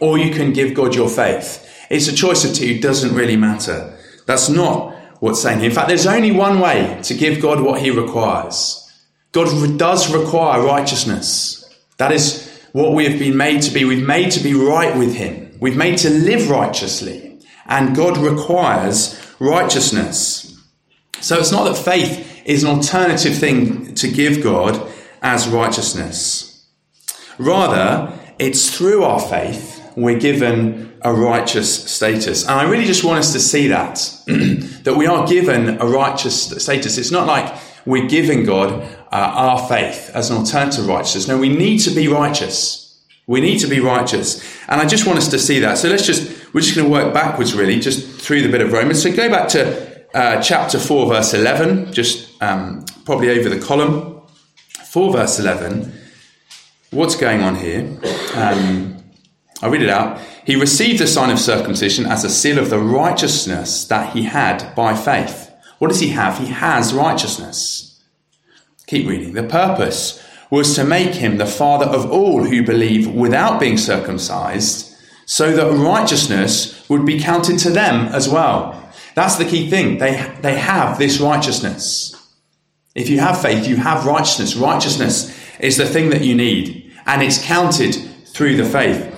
or 0.00 0.18
you 0.18 0.32
can 0.34 0.52
give 0.52 0.74
God 0.74 0.94
your 0.94 1.08
faith. 1.08 1.62
It's 1.90 2.08
a 2.08 2.14
choice 2.14 2.44
of 2.44 2.54
two. 2.54 2.80
Doesn't 2.80 3.14
really 3.14 3.36
matter. 3.36 3.96
That's 4.26 4.48
not 4.48 4.94
what's 5.20 5.40
saying 5.40 5.60
here. 5.60 5.68
In 5.68 5.74
fact, 5.74 5.88
there's 5.88 6.06
only 6.06 6.32
one 6.32 6.60
way 6.60 7.00
to 7.04 7.14
give 7.14 7.40
God 7.40 7.60
what 7.60 7.80
he 7.80 7.90
requires. 7.90 8.82
God 9.32 9.78
does 9.78 10.12
require 10.12 10.62
righteousness. 10.62 11.62
That 11.98 12.12
is 12.12 12.46
what 12.72 12.92
we 12.92 13.04
have 13.04 13.18
been 13.18 13.36
made 13.36 13.62
to 13.62 13.72
be. 13.72 13.84
We've 13.84 14.06
made 14.06 14.32
to 14.32 14.40
be 14.40 14.54
right 14.54 14.96
with 14.96 15.14
him. 15.14 15.56
We've 15.60 15.76
made 15.76 15.98
to 15.98 16.10
live 16.10 16.50
righteously. 16.50 17.40
And 17.66 17.96
God 17.96 18.18
requires 18.18 19.18
righteousness. 19.38 20.45
So 21.20 21.38
it's 21.38 21.52
not 21.52 21.64
that 21.64 21.76
faith 21.76 22.42
is 22.44 22.62
an 22.62 22.70
alternative 22.70 23.36
thing 23.36 23.94
to 23.96 24.08
give 24.08 24.42
God 24.42 24.92
as 25.22 25.48
righteousness. 25.48 26.66
Rather, 27.38 28.12
it's 28.38 28.76
through 28.76 29.04
our 29.04 29.20
faith 29.20 29.76
we're 29.96 30.18
given 30.18 30.94
a 31.02 31.12
righteous 31.12 31.90
status. 31.90 32.42
And 32.42 32.52
I 32.52 32.68
really 32.68 32.84
just 32.84 33.02
want 33.02 33.18
us 33.18 33.32
to 33.32 33.40
see 33.40 33.68
that, 33.68 33.94
that 34.84 34.94
we 34.96 35.06
are 35.06 35.26
given 35.26 35.80
a 35.80 35.86
righteous 35.86 36.62
status. 36.62 36.98
It's 36.98 37.10
not 37.10 37.26
like 37.26 37.54
we're 37.86 38.06
giving 38.06 38.44
God 38.44 38.72
uh, 38.72 39.06
our 39.12 39.68
faith 39.68 40.10
as 40.12 40.30
an 40.30 40.36
alternative 40.36 40.86
righteousness. 40.86 41.28
No, 41.28 41.38
we 41.38 41.48
need 41.48 41.78
to 41.78 41.90
be 41.90 42.08
righteous. 42.08 42.82
We 43.26 43.40
need 43.40 43.58
to 43.60 43.66
be 43.66 43.80
righteous. 43.80 44.44
And 44.68 44.80
I 44.80 44.86
just 44.86 45.06
want 45.06 45.18
us 45.18 45.28
to 45.28 45.38
see 45.38 45.60
that. 45.60 45.78
So 45.78 45.88
let's 45.88 46.06
just, 46.06 46.52
we're 46.52 46.60
just 46.60 46.76
going 46.76 46.86
to 46.86 46.92
work 46.92 47.14
backwards 47.14 47.54
really, 47.54 47.80
just 47.80 48.20
through 48.20 48.42
the 48.42 48.50
bit 48.50 48.60
of 48.60 48.72
Romans. 48.72 49.02
So 49.02 49.14
go 49.14 49.30
back 49.30 49.48
to 49.50 49.95
uh, 50.16 50.40
chapter 50.40 50.78
4, 50.78 51.08
verse 51.08 51.34
11, 51.34 51.92
just 51.92 52.42
um, 52.42 52.86
probably 53.04 53.38
over 53.38 53.50
the 53.50 53.60
column. 53.60 54.22
4, 54.84 55.12
verse 55.12 55.38
11. 55.38 55.92
What's 56.90 57.16
going 57.16 57.42
on 57.42 57.56
here? 57.56 57.82
Um, 58.34 59.04
I'll 59.60 59.70
read 59.70 59.82
it 59.82 59.90
out. 59.90 60.18
He 60.46 60.56
received 60.56 61.00
the 61.00 61.06
sign 61.06 61.30
of 61.30 61.38
circumcision 61.38 62.06
as 62.06 62.24
a 62.24 62.30
seal 62.30 62.58
of 62.58 62.70
the 62.70 62.78
righteousness 62.78 63.84
that 63.88 64.14
he 64.14 64.22
had 64.22 64.74
by 64.74 64.94
faith. 64.94 65.52
What 65.78 65.88
does 65.88 66.00
he 66.00 66.08
have? 66.08 66.38
He 66.38 66.46
has 66.46 66.94
righteousness. 66.94 68.02
Keep 68.86 69.08
reading. 69.08 69.34
The 69.34 69.42
purpose 69.42 70.22
was 70.48 70.74
to 70.76 70.84
make 70.84 71.14
him 71.14 71.36
the 71.36 71.46
father 71.46 71.86
of 71.86 72.10
all 72.10 72.44
who 72.44 72.64
believe 72.64 73.06
without 73.12 73.60
being 73.60 73.76
circumcised, 73.76 74.96
so 75.26 75.52
that 75.54 75.76
righteousness 75.76 76.88
would 76.88 77.04
be 77.04 77.20
counted 77.20 77.58
to 77.58 77.70
them 77.70 78.06
as 78.14 78.28
well. 78.28 78.85
That's 79.16 79.36
the 79.36 79.46
key 79.46 79.70
thing. 79.70 79.96
They, 79.96 80.30
they 80.42 80.56
have 80.58 80.98
this 80.98 81.20
righteousness. 81.20 82.14
If 82.94 83.08
you 83.08 83.18
have 83.18 83.40
faith, 83.40 83.66
you 83.66 83.76
have 83.76 84.04
righteousness. 84.04 84.56
Righteousness 84.56 85.34
is 85.58 85.78
the 85.78 85.86
thing 85.86 86.10
that 86.10 86.20
you 86.20 86.34
need, 86.34 86.92
and 87.06 87.22
it's 87.22 87.42
counted 87.42 87.94
through 88.26 88.56
the 88.56 88.66
faith. 88.66 89.14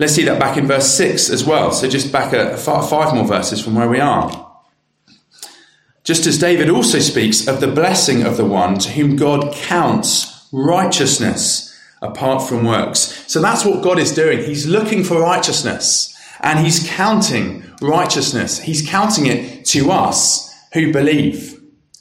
Let's 0.00 0.14
see 0.14 0.24
that 0.24 0.40
back 0.40 0.56
in 0.56 0.66
verse 0.66 0.92
6 0.96 1.30
as 1.30 1.44
well. 1.44 1.70
So 1.70 1.88
just 1.88 2.10
back 2.10 2.32
a, 2.32 2.56
five 2.56 3.14
more 3.14 3.24
verses 3.24 3.62
from 3.62 3.76
where 3.76 3.88
we 3.88 4.00
are. 4.00 4.52
Just 6.02 6.26
as 6.26 6.38
David 6.38 6.68
also 6.68 6.98
speaks 6.98 7.46
of 7.46 7.60
the 7.60 7.68
blessing 7.68 8.24
of 8.24 8.36
the 8.36 8.44
one 8.44 8.78
to 8.78 8.90
whom 8.90 9.14
God 9.14 9.54
counts 9.54 10.48
righteousness 10.52 11.72
apart 12.02 12.48
from 12.48 12.64
works. 12.64 13.24
So 13.28 13.40
that's 13.40 13.64
what 13.64 13.84
God 13.84 14.00
is 14.00 14.12
doing. 14.12 14.42
He's 14.42 14.66
looking 14.66 15.04
for 15.04 15.20
righteousness 15.20 16.15
and 16.40 16.58
he's 16.58 16.88
counting 16.88 17.64
righteousness. 17.80 18.58
He's 18.60 18.86
counting 18.86 19.26
it 19.26 19.64
to 19.66 19.90
us 19.90 20.52
who 20.72 20.92
believe. 20.92 21.60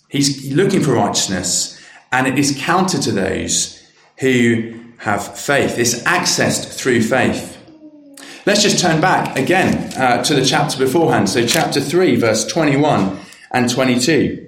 He's 0.10 0.54
looking 0.54 0.82
for 0.82 0.94
righteousness, 0.94 1.82
and 2.12 2.28
it 2.28 2.38
is 2.38 2.56
counted 2.58 3.02
to 3.04 3.12
those 3.12 3.82
who 4.20 4.80
have 4.98 5.38
faith. 5.38 5.78
It's 5.78 6.02
accessed 6.04 6.78
through 6.78 7.02
faith. 7.02 7.58
Let's 8.46 8.62
just 8.62 8.80
turn 8.80 9.02
back 9.02 9.38
again 9.38 9.94
uh, 9.98 10.24
to 10.24 10.36
the 10.36 10.46
chapter 10.46 10.78
beforehand. 10.78 11.30
So, 11.30 11.46
chapter 11.46 11.82
3, 11.82 12.16
verse 12.16 12.46
21 12.46 13.20
and 13.52 13.70
22. 13.70 14.48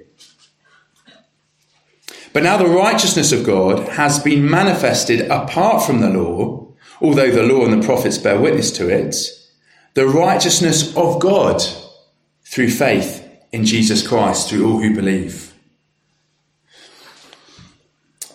But 2.32 2.42
now 2.44 2.56
the 2.56 2.68
righteousness 2.68 3.32
of 3.32 3.44
God 3.44 3.88
has 3.88 4.22
been 4.22 4.48
manifested 4.48 5.28
apart 5.28 5.82
from 5.82 6.00
the 6.00 6.10
law, 6.10 6.68
although 7.00 7.30
the 7.30 7.42
law 7.42 7.64
and 7.64 7.82
the 7.82 7.84
prophets 7.84 8.18
bear 8.18 8.38
witness 8.38 8.70
to 8.72 8.88
it 8.88 9.37
the 9.98 10.06
righteousness 10.06 10.96
of 10.96 11.18
God 11.18 11.60
through 12.44 12.70
faith 12.70 13.28
in 13.50 13.64
Jesus 13.64 14.06
Christ, 14.06 14.48
through 14.48 14.64
all 14.70 14.80
who 14.80 14.94
believe. 14.94 15.48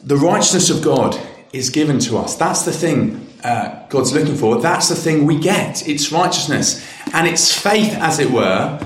the 0.03 0.17
righteousness 0.17 0.69
of 0.69 0.83
God 0.83 1.17
is 1.53 1.69
given 1.69 1.99
to 1.99 2.17
us. 2.17 2.35
That's 2.35 2.65
the 2.65 2.71
thing 2.71 3.27
uh, 3.43 3.85
God's 3.89 4.13
looking 4.13 4.35
for. 4.35 4.59
That's 4.61 4.89
the 4.89 4.95
thing 4.95 5.25
we 5.25 5.39
get. 5.39 5.87
It's 5.87 6.11
righteousness. 6.11 6.85
And 7.13 7.27
it's 7.27 7.57
faith, 7.57 7.93
as 7.93 8.19
it 8.19 8.31
were, 8.31 8.79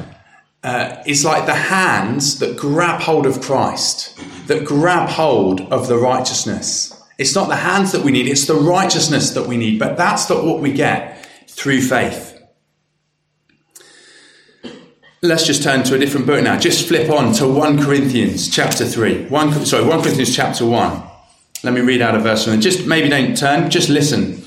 uh, 0.63 1.03
is 1.05 1.25
like 1.25 1.45
the 1.45 1.55
hands 1.55 2.39
that 2.39 2.57
grab 2.57 3.01
hold 3.01 3.25
of 3.25 3.41
Christ, 3.41 4.19
that 4.47 4.65
grab 4.65 5.09
hold 5.09 5.61
of 5.61 5.87
the 5.87 5.97
righteousness. 5.97 6.93
It's 7.17 7.33
not 7.33 7.47
the 7.47 7.55
hands 7.55 7.91
that 7.93 8.03
we 8.03 8.11
need, 8.11 8.27
it's 8.27 8.45
the 8.45 8.53
righteousness 8.53 9.31
that 9.31 9.47
we 9.47 9.57
need. 9.57 9.79
But 9.79 9.97
that's 9.97 10.29
not 10.29 10.43
what 10.43 10.59
we 10.59 10.71
get 10.71 11.27
through 11.47 11.81
faith. 11.81 12.36
Let's 15.23 15.47
just 15.47 15.63
turn 15.63 15.83
to 15.85 15.95
a 15.95 15.97
different 15.97 16.27
book 16.27 16.43
now. 16.43 16.59
Just 16.59 16.87
flip 16.87 17.09
on 17.09 17.33
to 17.33 17.47
1 17.47 17.83
Corinthians 17.83 18.47
chapter 18.47 18.85
3. 18.85 19.25
1, 19.25 19.65
sorry, 19.65 19.83
1 19.83 20.01
Corinthians 20.03 20.35
chapter 20.35 20.63
1. 20.63 21.03
Let 21.63 21.73
me 21.73 21.81
read 21.81 22.03
out 22.03 22.13
a 22.13 22.19
verse 22.19 22.43
from 22.43 22.53
it. 22.53 22.59
Just 22.59 22.85
maybe 22.85 23.09
don't 23.09 23.35
turn, 23.35 23.71
just 23.71 23.89
listen. 23.89 24.43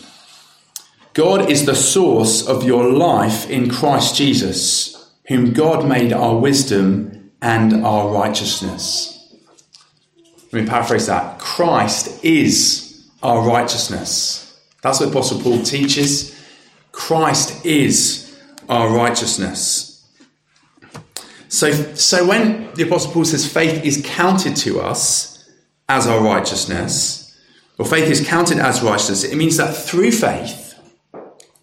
God 1.13 1.51
is 1.51 1.67
the 1.67 1.75
source 1.75 2.47
of 2.47 2.63
your 2.63 2.89
life 2.89 3.51
in 3.51 3.69
Christ 3.69 4.15
Jesus, 4.15 5.11
whom 5.27 5.53
God 5.53 5.89
made 5.89 6.13
our 6.13 6.37
wisdom 6.37 7.33
and 7.43 7.85
our 7.85 8.09
righteousness. 8.09 9.17
Let 10.53 10.63
me 10.63 10.69
paraphrase 10.69 11.07
that. 11.09 11.41
Christ 11.41 12.25
is 12.25 13.11
our 13.25 13.45
righteousness. 13.45 14.57
That's 14.83 15.01
what 15.01 15.09
Apostle 15.09 15.41
Paul 15.41 15.63
teaches. 15.65 16.41
Christ 16.93 17.67
is 17.67 18.41
our 18.69 18.89
righteousness. 18.89 19.90
So, 21.51 21.73
so 21.95 22.27
when 22.27 22.73
the 22.75 22.85
Apostle 22.85 23.13
Paul 23.13 23.25
says 23.25 23.53
faith 23.53 23.85
is 23.85 24.01
counted 24.07 24.55
to 24.59 24.81
us 24.81 25.51
as 25.89 26.07
our 26.07 26.23
righteousness, 26.23 27.37
or 27.77 27.85
faith 27.85 28.09
is 28.09 28.27
counted 28.27 28.59
as 28.59 28.83
righteousness, 28.83 29.25
it 29.25 29.37
means 29.37 29.57
that 29.57 29.75
through 29.75 30.13
faith 30.13 30.79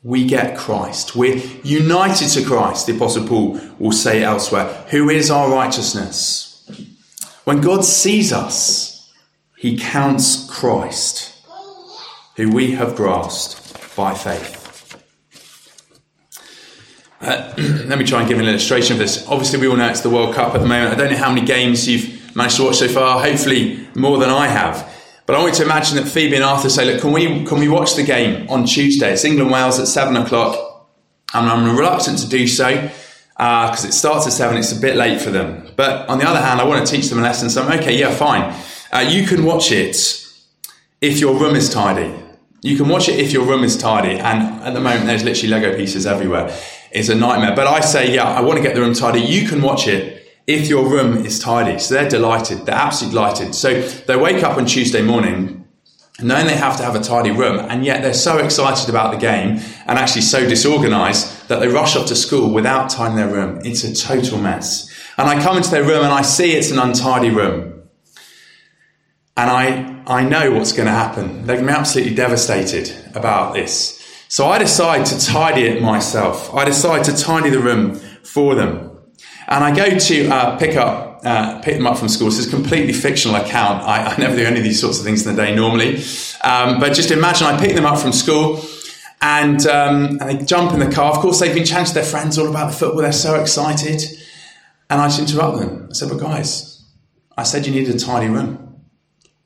we 0.04 0.26
get 0.26 0.58
Christ. 0.58 1.16
We're 1.16 1.38
united 1.64 2.28
to 2.30 2.44
Christ, 2.44 2.86
the 2.86 2.98
Apostle 2.98 3.28
Paul 3.28 3.62
will 3.80 3.94
say 3.94 4.24
elsewhere, 4.24 4.66
who 4.90 5.10
is 5.10 5.32
our 5.32 5.50
righteousness. 5.50 6.70
When 7.46 7.62
God 7.62 7.86
sees 7.86 8.34
us, 8.34 9.10
he 9.56 9.78
counts 9.78 10.50
Christ, 10.50 11.34
who 12.36 12.52
we 12.52 12.72
have 12.72 12.98
grasped 12.98 13.96
by 13.96 14.14
faith. 14.14 14.57
Uh, 17.22 17.54
let 17.86 17.98
me 17.98 18.06
try 18.06 18.20
and 18.20 18.30
give 18.30 18.40
an 18.40 18.46
illustration 18.46 18.94
of 18.94 19.00
this. 19.00 19.28
Obviously, 19.28 19.60
we 19.60 19.68
all 19.68 19.76
know 19.76 19.90
it's 19.90 20.02
the 20.02 20.10
World 20.10 20.36
Cup 20.36 20.54
at 20.54 20.62
the 20.62 20.68
moment. 20.68 20.94
I 20.94 20.96
don't 20.96 21.12
know 21.12 21.18
how 21.18 21.34
many 21.34 21.46
games 21.46 21.88
you've 21.88 22.36
managed 22.36 22.58
to 22.58 22.64
watch 22.64 22.78
so 22.78 22.88
far, 22.88 23.20
hopefully 23.20 23.88
more 23.96 24.18
than 24.18 24.30
I 24.30 24.48
have. 24.48 24.94
But 25.26 25.36
I 25.36 25.40
want 25.40 25.54
you 25.54 25.58
to 25.60 25.66
imagine 25.66 25.98
that 25.98 26.08
Phoebe 26.08 26.36
and 26.36 26.44
Arthur 26.44 26.70
say, 26.70 26.86
look, 26.86 27.02
can 27.02 27.12
we, 27.12 27.44
can 27.46 27.60
we 27.60 27.68
watch 27.68 27.96
the 27.96 28.04
game 28.04 28.50
on 28.50 28.66
Tuesday? 28.66 29.12
It's 29.12 29.26
England 29.26 29.52
Wales 29.52 29.80
at 29.80 29.88
seven 29.88 30.16
o'clock. 30.16 30.88
And 31.34 31.50
I'm 31.50 31.76
reluctant 31.76 32.20
to 32.20 32.30
do 32.30 32.48
so 32.48 32.90
because 33.38 33.86
uh, 33.86 33.90
it 33.90 33.92
starts 33.92 34.26
at 34.26 34.34
seven. 34.34 34.58
It's 34.58 34.72
a 34.72 34.80
bit 34.80 34.96
late 34.96 35.20
for 35.20 35.30
them. 35.30 35.70
But 35.76 36.08
on 36.08 36.20
the 36.20 36.28
other 36.28 36.40
hand, 36.40 36.62
I 36.62 36.64
want 36.64 36.86
to 36.86 36.92
teach 36.92 37.10
them 37.10 37.20
a 37.20 37.22
lesson. 37.22 37.50
So 37.50 37.62
I'm 37.62 37.80
okay, 37.80 37.98
yeah, 37.98 38.12
fine. 38.12 38.56
Uh, 38.92 39.00
you 39.00 39.28
can 39.28 39.44
watch 39.44 39.72
it 39.72 39.98
if 41.02 41.20
your 41.20 41.38
room 41.38 41.56
is 41.56 41.70
tidy. 41.70 42.16
You 42.62 42.78
can 42.78 42.88
watch 42.88 43.10
it 43.10 43.20
if 43.20 43.34
your 43.34 43.46
room 43.46 43.64
is 43.64 43.78
tidy. 43.78 44.18
And 44.18 44.64
at 44.64 44.74
the 44.74 44.80
moment, 44.80 45.06
there's 45.08 45.24
literally 45.24 45.50
Lego 45.50 45.76
pieces 45.76 46.06
everywhere. 46.06 46.58
It's 46.92 47.10
a 47.10 47.16
nightmare. 47.16 47.56
But 47.56 47.68
I 47.68 47.80
say, 47.82 48.14
yeah, 48.14 48.26
I 48.26 48.42
want 48.42 48.58
to 48.58 48.64
get 48.64 48.76
the 48.76 48.82
room 48.82 48.94
tidy. 48.94 49.20
You 49.20 49.48
can 49.48 49.62
watch 49.62 49.88
it 49.88 50.26
if 50.48 50.68
your 50.68 50.90
room 50.90 51.26
is 51.26 51.40
tidy. 51.40 51.78
So 51.80 51.94
they're 51.94 52.10
delighted. 52.10 52.66
They're 52.66 52.76
absolutely 52.76 53.16
delighted. 53.16 53.56
So 53.56 53.82
they 53.82 54.16
wake 54.16 54.44
up 54.44 54.58
on 54.58 54.66
Tuesday 54.66 55.02
morning 55.02 55.66
and 56.20 56.28
knowing 56.28 56.48
they 56.48 56.56
have 56.56 56.78
to 56.78 56.84
have 56.84 56.96
a 56.96 57.00
tidy 57.00 57.32
room, 57.32 57.60
and 57.70 57.86
yet 57.86 58.02
they're 58.02 58.14
so 58.14 58.40
excited 58.40 58.90
about 58.90 59.12
the 59.12 59.20
game 59.20 59.60
and 59.86 60.00
actually 60.00 60.22
so 60.22 60.48
disorganized 60.48 61.48
that 61.48 61.60
they 61.60 61.68
rush 61.68 61.96
off 61.96 62.08
to 62.08 62.16
school 62.16 62.52
without 62.52 62.90
tidying 62.90 63.18
their 63.18 63.28
room. 63.28 63.62
It's 63.64 63.84
a 63.84 63.94
total 63.94 64.40
mess. 64.40 64.92
And 65.18 65.28
I 65.28 65.42
come 65.42 65.58
into 65.58 65.70
their 65.70 65.84
room 65.84 66.04
and 66.04 66.14
I 66.14 66.22
see 66.22 66.54
it's 66.54 66.72
an 66.72 66.80
untidy 66.80 67.30
room. 67.30 67.84
And 69.36 69.52
I, 69.52 70.04
I 70.08 70.24
know 70.24 70.52
what's 70.52 70.72
going 70.72 70.88
to 70.88 70.92
happen. 70.92 71.46
They're 71.46 71.58
going 71.58 71.68
to 71.68 71.74
be 71.74 71.78
absolutely 71.78 72.16
devastated 72.16 72.96
about 73.16 73.54
this. 73.54 73.97
So 74.30 74.48
I 74.48 74.58
decide 74.58 75.06
to 75.08 75.26
tidy 75.26 75.64
it 75.64 75.82
myself. 75.82 76.54
I 76.54 76.66
decide 76.66 77.06
to 77.06 77.16
tidy 77.16 77.50
the 77.50 77.60
room 77.60 77.96
for 77.96 78.56
them. 78.56 78.92
And 79.48 79.64
I 79.64 79.74
go 79.74 79.98
to 79.98 80.28
uh, 80.28 80.58
pick 80.58 80.76
up 80.76 81.08
uh, 81.24 81.60
pick 81.62 81.76
them 81.76 81.88
up 81.88 81.98
from 81.98 82.08
school. 82.08 82.30
This 82.30 82.40
is 82.40 82.48
a 82.48 82.50
completely 82.50 82.94
fictional 82.94 83.36
account. 83.38 83.84
I, 83.84 84.04
I, 84.04 84.18
never 84.18 84.36
do 84.36 84.46
any 84.46 84.60
of 84.60 84.64
these 84.64 84.80
sorts 84.80 85.00
of 85.00 85.06
things 85.06 85.26
in 85.26 85.36
the 85.36 85.42
day 85.42 85.56
normally. 85.56 86.04
Um, 86.44 86.80
but 86.80 86.94
just 86.94 87.10
imagine 87.10 87.48
I 87.48 87.60
pick 87.60 87.76
them 87.76 87.86
up 87.86 88.00
from 88.00 88.14
school 88.14 88.64
and, 89.22 89.66
um, 89.66 90.20
and 90.22 90.22
they 90.22 90.46
jump 90.46 90.74
in 90.74 90.80
the 90.80 90.92
car. 90.92 91.12
Of 91.12 91.18
course, 91.18 91.40
they've 91.40 91.54
been 91.54 91.66
chatting 91.66 91.88
to 91.88 91.94
their 91.96 92.04
friends 92.04 92.38
all 92.38 92.48
about 92.48 92.72
the 92.72 92.78
football. 92.78 93.02
They're 93.02 93.12
so 93.12 93.42
excited. 93.42 94.04
And 94.90 95.02
I 95.02 95.08
just 95.08 95.20
interrupt 95.20 95.60
them. 95.60 95.88
I 95.90 95.94
said, 95.94 96.10
but 96.10 96.20
guys, 96.20 96.86
I 97.36 97.44
said 97.44 97.66
you 97.66 97.74
needed 97.74 97.96
a 97.96 98.00
tidy 98.00 98.28
room. 98.28 98.80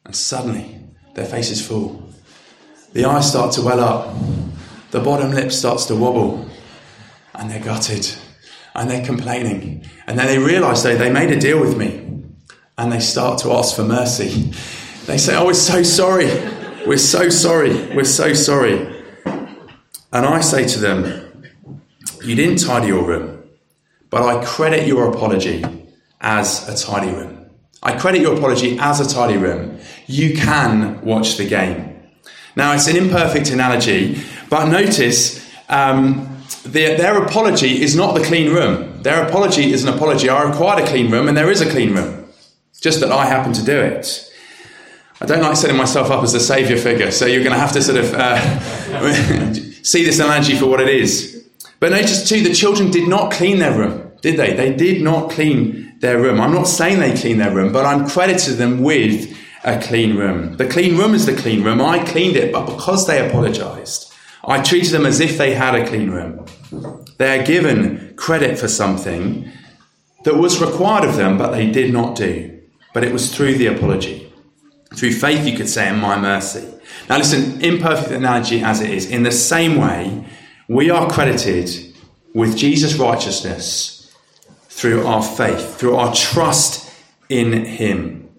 And 0.06 0.16
suddenly 0.16 0.78
their 1.16 1.26
faces 1.26 1.66
fall. 1.66 2.10
The 2.94 3.06
eyes 3.06 3.30
start 3.30 3.54
to 3.54 3.62
well 3.62 3.80
up. 3.80 4.14
The 4.92 5.00
bottom 5.00 5.32
lip 5.32 5.52
starts 5.52 5.86
to 5.86 5.96
wobble. 5.96 6.48
And 7.34 7.50
they're 7.50 7.64
gutted 7.64 8.08
and 8.76 8.90
they're 8.90 9.06
complaining. 9.06 9.90
And 10.06 10.20
then 10.20 10.28
they 10.28 10.38
realize 10.38 10.84
they, 10.84 10.96
they 10.96 11.12
made 11.12 11.32
a 11.32 11.40
deal 11.40 11.60
with 11.60 11.78
me 11.78 12.24
and 12.78 12.92
they 12.92 13.00
start 13.00 13.40
to 13.40 13.52
ask 13.54 13.76
for 13.76 13.84
mercy. 13.84 14.52
They 15.06 15.18
say, 15.18 15.36
Oh, 15.36 15.46
we're 15.46 15.54
so 15.54 15.82
sorry. 15.82 16.28
We're 16.86 16.98
so 16.98 17.30
sorry. 17.30 17.96
We're 17.96 18.04
so 18.04 18.34
sorry. 18.34 19.04
And 20.14 20.26
I 20.26 20.42
say 20.42 20.68
to 20.68 20.80
them, 20.80 21.44
You 22.24 22.36
didn't 22.36 22.58
tidy 22.58 22.88
your 22.88 23.04
room, 23.04 23.44
but 24.10 24.24
I 24.24 24.44
credit 24.44 24.88
your 24.88 25.10
apology 25.10 25.64
as 26.20 26.68
a 26.68 26.76
tidy 26.76 27.12
room. 27.12 27.50
I 27.82 27.98
credit 27.98 28.22
your 28.22 28.36
apology 28.38 28.78
as 28.80 29.00
a 29.00 29.12
tidy 29.12 29.38
room. 29.38 29.80
You 30.06 30.36
can 30.36 31.02
watch 31.02 31.38
the 31.38 31.48
game. 31.48 31.92
Now, 32.56 32.74
it's 32.74 32.88
an 32.88 32.98
imperfect 32.98 33.50
analogy, 33.50 34.22
but 34.52 34.68
notice 34.68 35.50
um, 35.70 36.28
their, 36.64 36.98
their 36.98 37.24
apology 37.24 37.82
is 37.82 37.96
not 37.96 38.14
the 38.14 38.24
clean 38.24 38.54
room. 38.54 39.02
Their 39.02 39.26
apology 39.26 39.72
is 39.72 39.86
an 39.86 39.94
apology. 39.94 40.28
I 40.28 40.44
required 40.44 40.84
a 40.84 40.88
clean 40.88 41.10
room, 41.10 41.30
and 41.30 41.38
there 41.38 41.50
is 41.50 41.62
a 41.62 41.70
clean 41.70 41.96
room. 41.96 42.28
Just 42.82 43.00
that 43.00 43.14
I 43.14 43.26
happen 43.28 43.54
to 43.54 43.64
do 43.64 43.80
it. 43.80 44.30
I 45.22 45.26
don't 45.26 45.42
like 45.42 45.56
setting 45.56 45.78
myself 45.78 46.12
up 46.12 46.22
as 46.22 46.34
the 46.34 46.42
saviour 46.42 46.78
figure, 46.78 47.12
so 47.12 47.26
you're 47.26 47.44
going 47.44 47.54
to 47.54 47.60
have 47.60 47.72
to 47.72 47.82
sort 47.82 47.98
of 47.98 48.14
uh, 48.14 49.54
see 49.84 50.04
this 50.04 50.20
analogy 50.20 50.58
for 50.58 50.66
what 50.66 50.82
it 50.82 50.90
is. 50.90 51.48
But 51.80 51.92
notice 51.92 52.28
too, 52.28 52.44
the 52.44 52.54
children 52.54 52.92
did 52.92 53.08
not 53.08 53.32
clean 53.32 53.60
their 53.60 53.78
room, 53.78 54.12
did 54.22 54.36
they? 54.38 54.54
They 54.54 54.74
did 54.74 55.02
not 55.02 55.32
clean 55.32 55.98
their 56.00 56.20
room. 56.20 56.42
I'm 56.42 56.54
not 56.54 56.68
saying 56.68 57.00
they 57.00 57.16
cleaned 57.16 57.40
their 57.40 57.56
room, 57.56 57.72
but 57.72 57.86
I'm 57.86 58.06
crediting 58.10 58.58
them 58.58 58.84
with 58.84 59.34
a 59.64 59.80
clean 59.80 60.18
room. 60.18 60.58
The 60.58 60.68
clean 60.68 60.98
room 60.98 61.14
is 61.14 61.26
the 61.26 61.36
clean 61.36 61.64
room. 61.64 61.80
I 61.80 62.04
cleaned 62.04 62.36
it, 62.36 62.52
but 62.52 62.66
because 62.66 63.08
they 63.08 63.26
apologised, 63.26 64.11
I 64.44 64.62
treated 64.62 64.92
them 64.92 65.06
as 65.06 65.20
if 65.20 65.38
they 65.38 65.54
had 65.54 65.76
a 65.76 65.88
clean 65.88 66.10
room. 66.10 66.46
They 67.18 67.40
are 67.40 67.44
given 67.44 68.14
credit 68.16 68.58
for 68.58 68.68
something 68.68 69.52
that 70.24 70.36
was 70.36 70.62
required 70.62 71.08
of 71.08 71.16
them, 71.16 71.38
but 71.38 71.52
they 71.52 71.70
did 71.70 71.94
not 71.94 72.16
do. 72.16 72.60
But 72.94 73.04
it 73.04 73.14
was 73.14 73.34
through 73.34 73.56
the 73.56 73.68
apology. 73.68 74.32
Through 74.96 75.14
faith, 75.14 75.46
you 75.46 75.56
could 75.56 75.70
say, 75.70 75.88
in 75.90 76.00
my 76.00 76.20
mercy. 76.20 76.68
Now, 77.10 77.18
listen, 77.18 77.62
imperfect 77.62 78.12
analogy 78.12 78.62
as 78.62 78.82
it 78.82 78.90
is, 78.90 79.10
in 79.10 79.24
the 79.24 79.32
same 79.32 79.78
way, 79.78 80.26
we 80.68 80.90
are 80.90 81.10
credited 81.10 81.94
with 82.34 82.58
Jesus' 82.58 82.96
righteousness 82.96 84.14
through 84.68 85.06
our 85.06 85.22
faith, 85.22 85.78
through 85.78 85.96
our 85.96 86.14
trust 86.14 86.92
in 87.30 87.66
Him. 87.66 88.30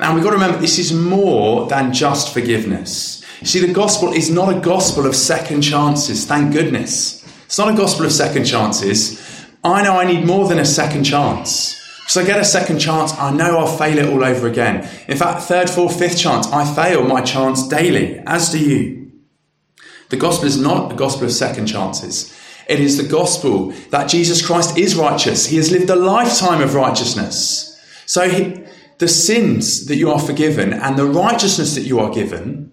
Now, 0.00 0.14
we've 0.14 0.24
got 0.24 0.30
to 0.30 0.36
remember 0.36 0.58
this 0.58 0.78
is 0.78 0.92
more 0.92 1.66
than 1.68 1.92
just 1.92 2.34
forgiveness. 2.34 3.15
See, 3.42 3.60
the 3.60 3.72
gospel 3.72 4.12
is 4.12 4.30
not 4.30 4.56
a 4.56 4.60
gospel 4.60 5.06
of 5.06 5.14
second 5.14 5.62
chances, 5.62 6.24
thank 6.24 6.52
goodness. 6.52 7.24
It's 7.44 7.58
not 7.58 7.72
a 7.72 7.76
gospel 7.76 8.06
of 8.06 8.12
second 8.12 8.44
chances. 8.44 9.46
I 9.62 9.82
know 9.82 9.98
I 9.98 10.04
need 10.04 10.26
more 10.26 10.48
than 10.48 10.58
a 10.58 10.64
second 10.64 11.04
chance. 11.04 11.74
Because 12.00 12.16
I 12.16 12.24
get 12.24 12.40
a 12.40 12.44
second 12.44 12.78
chance, 12.78 13.12
I 13.14 13.32
know 13.32 13.58
I'll 13.58 13.66
fail 13.66 13.98
it 13.98 14.08
all 14.08 14.24
over 14.24 14.46
again. 14.46 14.88
In 15.08 15.16
fact, 15.16 15.42
third, 15.42 15.68
fourth, 15.68 15.98
fifth 15.98 16.18
chance, 16.18 16.46
I 16.48 16.64
fail 16.64 17.02
my 17.04 17.20
chance 17.20 17.66
daily, 17.66 18.20
as 18.26 18.50
do 18.50 18.58
you. 18.58 19.12
The 20.08 20.16
gospel 20.16 20.46
is 20.46 20.60
not 20.60 20.92
a 20.92 20.94
gospel 20.94 21.26
of 21.26 21.32
second 21.32 21.66
chances. 21.66 22.32
It 22.68 22.80
is 22.80 22.96
the 22.96 23.08
gospel 23.08 23.70
that 23.90 24.08
Jesus 24.08 24.44
Christ 24.44 24.78
is 24.78 24.96
righteous. 24.96 25.46
He 25.46 25.56
has 25.56 25.72
lived 25.72 25.90
a 25.90 25.96
lifetime 25.96 26.62
of 26.62 26.74
righteousness. 26.74 27.76
So 28.06 28.28
he, 28.28 28.64
the 28.98 29.08
sins 29.08 29.86
that 29.86 29.96
you 29.96 30.10
are 30.10 30.20
forgiven 30.20 30.72
and 30.72 30.96
the 30.96 31.06
righteousness 31.06 31.74
that 31.74 31.82
you 31.82 31.98
are 31.98 32.10
given 32.12 32.72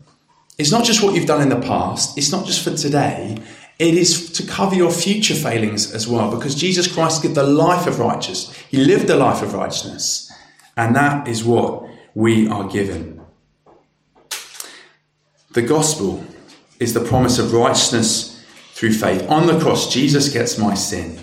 it's 0.58 0.72
not 0.72 0.86
just 0.86 1.02
what 1.04 1.16
you've 1.16 1.26
done 1.26 1.42
in 1.42 1.50
the 1.50 1.60
past, 1.60 2.18
it's 2.18 2.32
not 2.32 2.46
just 2.46 2.64
for 2.64 2.76
today, 2.76 3.42
it 3.80 3.96
is 3.96 4.32
to 4.34 4.46
cover 4.46 4.76
your 4.76 4.92
future 4.92 5.34
failings 5.34 5.94
as 5.94 6.08
well, 6.08 6.30
because 6.34 6.56
Jesus 6.56 6.92
Christ 6.92 7.24
lived 7.24 7.36
the 7.36 7.44
life 7.44 7.88
of 7.88 8.00
righteousness. 8.00 8.56
He 8.70 8.78
lived 8.78 9.08
the 9.08 9.16
life 9.16 9.42
of 9.42 9.54
righteousness, 9.54 10.32
and 10.78 10.96
that 10.96 11.28
is 11.28 11.44
what 11.44 11.84
we 12.14 12.48
are 12.48 12.68
given. 12.68 13.22
The 15.54 15.64
gospel 15.64 16.24
is 16.80 16.94
the 16.94 17.04
promise 17.04 17.40
of 17.40 17.54
righteousness 17.54 18.44
through 18.74 18.94
faith. 18.94 19.28
On 19.30 19.48
the 19.48 19.60
cross, 19.60 19.92
Jesus 19.92 20.30
gets 20.30 20.58
my 20.58 20.76
sin, 20.76 21.18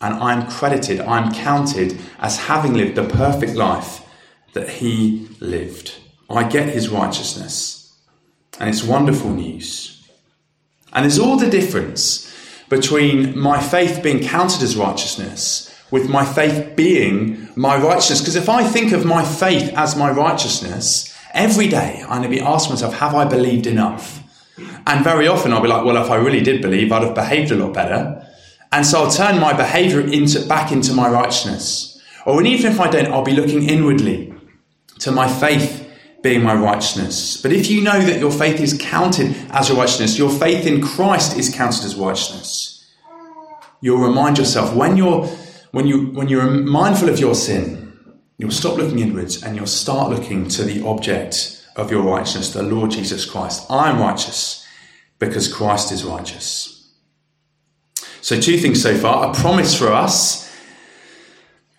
and 0.00 0.14
I'm 0.14 0.48
credited, 0.50 1.00
I'm 1.00 1.34
counted 1.34 1.98
as 2.18 2.38
having 2.38 2.74
lived 2.74 2.94
the 2.94 3.04
perfect 3.04 3.54
life 3.54 4.06
that 4.54 4.68
he 4.68 5.28
lived. 5.40 5.96
I 6.30 6.48
get 6.48 6.70
his 6.70 6.88
righteousness, 6.88 7.77
and 8.58 8.68
it's 8.68 8.82
wonderful 8.82 9.30
news. 9.30 10.08
And 10.92 11.04
there's 11.04 11.18
all 11.18 11.36
the 11.36 11.50
difference 11.50 12.24
between 12.68 13.38
my 13.38 13.60
faith 13.60 14.02
being 14.02 14.22
counted 14.22 14.62
as 14.62 14.76
righteousness 14.76 15.74
with 15.90 16.08
my 16.08 16.24
faith 16.24 16.76
being 16.76 17.48
my 17.56 17.76
righteousness. 17.76 18.20
Because 18.20 18.36
if 18.36 18.48
I 18.48 18.64
think 18.64 18.92
of 18.92 19.04
my 19.04 19.24
faith 19.24 19.72
as 19.74 19.96
my 19.96 20.10
righteousness, 20.10 21.16
every 21.32 21.68
day 21.68 22.02
I'm 22.02 22.22
going 22.22 22.22
to 22.22 22.28
be 22.28 22.40
asking 22.40 22.74
myself, 22.74 22.94
have 22.94 23.14
I 23.14 23.24
believed 23.24 23.66
enough? 23.66 24.22
And 24.86 25.04
very 25.04 25.28
often 25.28 25.52
I'll 25.52 25.62
be 25.62 25.68
like, 25.68 25.84
well, 25.84 26.02
if 26.02 26.10
I 26.10 26.16
really 26.16 26.40
did 26.40 26.60
believe, 26.62 26.92
I'd 26.92 27.04
have 27.04 27.14
behaved 27.14 27.50
a 27.52 27.54
lot 27.54 27.72
better. 27.72 28.26
And 28.72 28.84
so 28.84 29.04
I'll 29.04 29.10
turn 29.10 29.40
my 29.40 29.54
behavior 29.54 30.00
into, 30.00 30.46
back 30.46 30.72
into 30.72 30.92
my 30.92 31.08
righteousness. 31.08 32.02
Or 32.26 32.42
even 32.42 32.72
if 32.72 32.80
I 32.80 32.90
don't, 32.90 33.06
I'll 33.06 33.24
be 33.24 33.32
looking 33.32 33.68
inwardly 33.68 34.34
to 35.00 35.12
my 35.12 35.28
faith 35.28 35.77
being 36.28 36.42
my 36.42 36.54
righteousness. 36.54 37.40
But 37.40 37.52
if 37.52 37.70
you 37.70 37.80
know 37.80 37.98
that 38.00 38.20
your 38.20 38.30
faith 38.30 38.60
is 38.60 38.76
counted 38.78 39.34
as 39.50 39.68
your 39.68 39.78
righteousness, 39.78 40.18
your 40.18 40.30
faith 40.30 40.66
in 40.66 40.82
Christ 40.82 41.38
is 41.38 41.54
counted 41.54 41.84
as 41.84 41.96
righteousness, 41.96 42.86
you'll 43.80 44.06
remind 44.06 44.36
yourself 44.36 44.74
when 44.74 44.98
you're 44.98 45.26
when 45.72 45.86
you 45.86 46.08
when 46.08 46.28
you're 46.28 46.50
mindful 46.50 47.08
of 47.08 47.18
your 47.18 47.34
sin, 47.34 47.94
you'll 48.36 48.50
stop 48.50 48.76
looking 48.76 48.98
inwards 48.98 49.42
and 49.42 49.56
you'll 49.56 49.66
start 49.66 50.10
looking 50.10 50.48
to 50.48 50.64
the 50.64 50.84
object 50.86 51.66
of 51.76 51.90
your 51.90 52.02
righteousness, 52.02 52.52
the 52.52 52.62
Lord 52.62 52.90
Jesus 52.90 53.24
Christ. 53.24 53.64
I 53.70 53.88
am 53.88 53.98
righteous 53.98 54.66
because 55.18 55.50
Christ 55.50 55.92
is 55.92 56.04
righteous. 56.04 56.92
So 58.20 58.38
two 58.38 58.58
things 58.58 58.82
so 58.82 58.94
far: 58.94 59.30
a 59.30 59.34
promise 59.34 59.74
for 59.74 59.88
us 59.88 60.54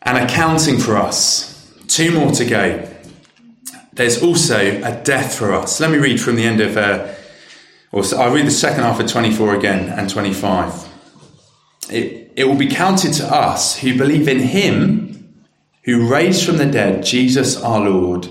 and 0.02 0.18
accounting 0.18 0.80
for 0.80 0.98
us. 0.98 1.46
Two 1.88 2.12
more 2.18 2.32
to 2.32 2.46
go. 2.46 2.89
There's 4.00 4.24
also 4.24 4.82
a 4.82 5.04
death 5.04 5.38
for 5.38 5.54
us. 5.54 5.82
Let 5.82 5.92
me 5.92 5.98
read 5.98 6.22
from 6.22 6.38
the 6.38 6.46
end 6.46 6.62
of, 6.62 6.78
uh, 6.78 7.14
or 7.92 8.02
I'll 8.16 8.34
read 8.34 8.46
the 8.46 8.50
second 8.52 8.84
half 8.84 8.98
of 8.98 9.08
24 9.12 9.56
again 9.56 9.90
and 9.90 10.10
25. 10.10 10.88
It, 11.90 12.32
it 12.38 12.46
will 12.46 12.56
be 12.56 12.70
counted 12.70 13.12
to 13.16 13.26
us 13.26 13.80
who 13.80 13.98
believe 13.98 14.30
in 14.30 14.40
him 14.40 15.44
who 15.84 16.10
raised 16.10 16.46
from 16.46 16.56
the 16.56 16.66
dead 16.66 17.04
Jesus 17.04 17.62
our 17.62 17.82
Lord, 17.82 18.30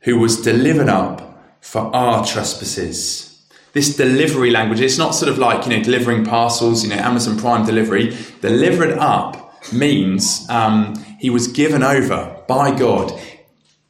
who 0.00 0.18
was 0.18 0.40
delivered 0.40 0.88
up 0.88 1.44
for 1.60 1.94
our 1.94 2.24
trespasses. 2.24 3.46
This 3.74 3.94
delivery 3.94 4.50
language, 4.50 4.80
it's 4.80 4.96
not 4.96 5.14
sort 5.14 5.30
of 5.30 5.36
like, 5.36 5.66
you 5.66 5.76
know, 5.76 5.82
delivering 5.82 6.24
parcels, 6.24 6.82
you 6.82 6.88
know, 6.88 6.96
Amazon 6.96 7.38
Prime 7.38 7.66
delivery. 7.66 8.16
Delivered 8.40 8.92
up 8.92 9.62
means 9.74 10.48
um, 10.48 11.04
he 11.18 11.28
was 11.28 11.48
given 11.48 11.82
over 11.82 12.42
by 12.48 12.74
God. 12.74 13.12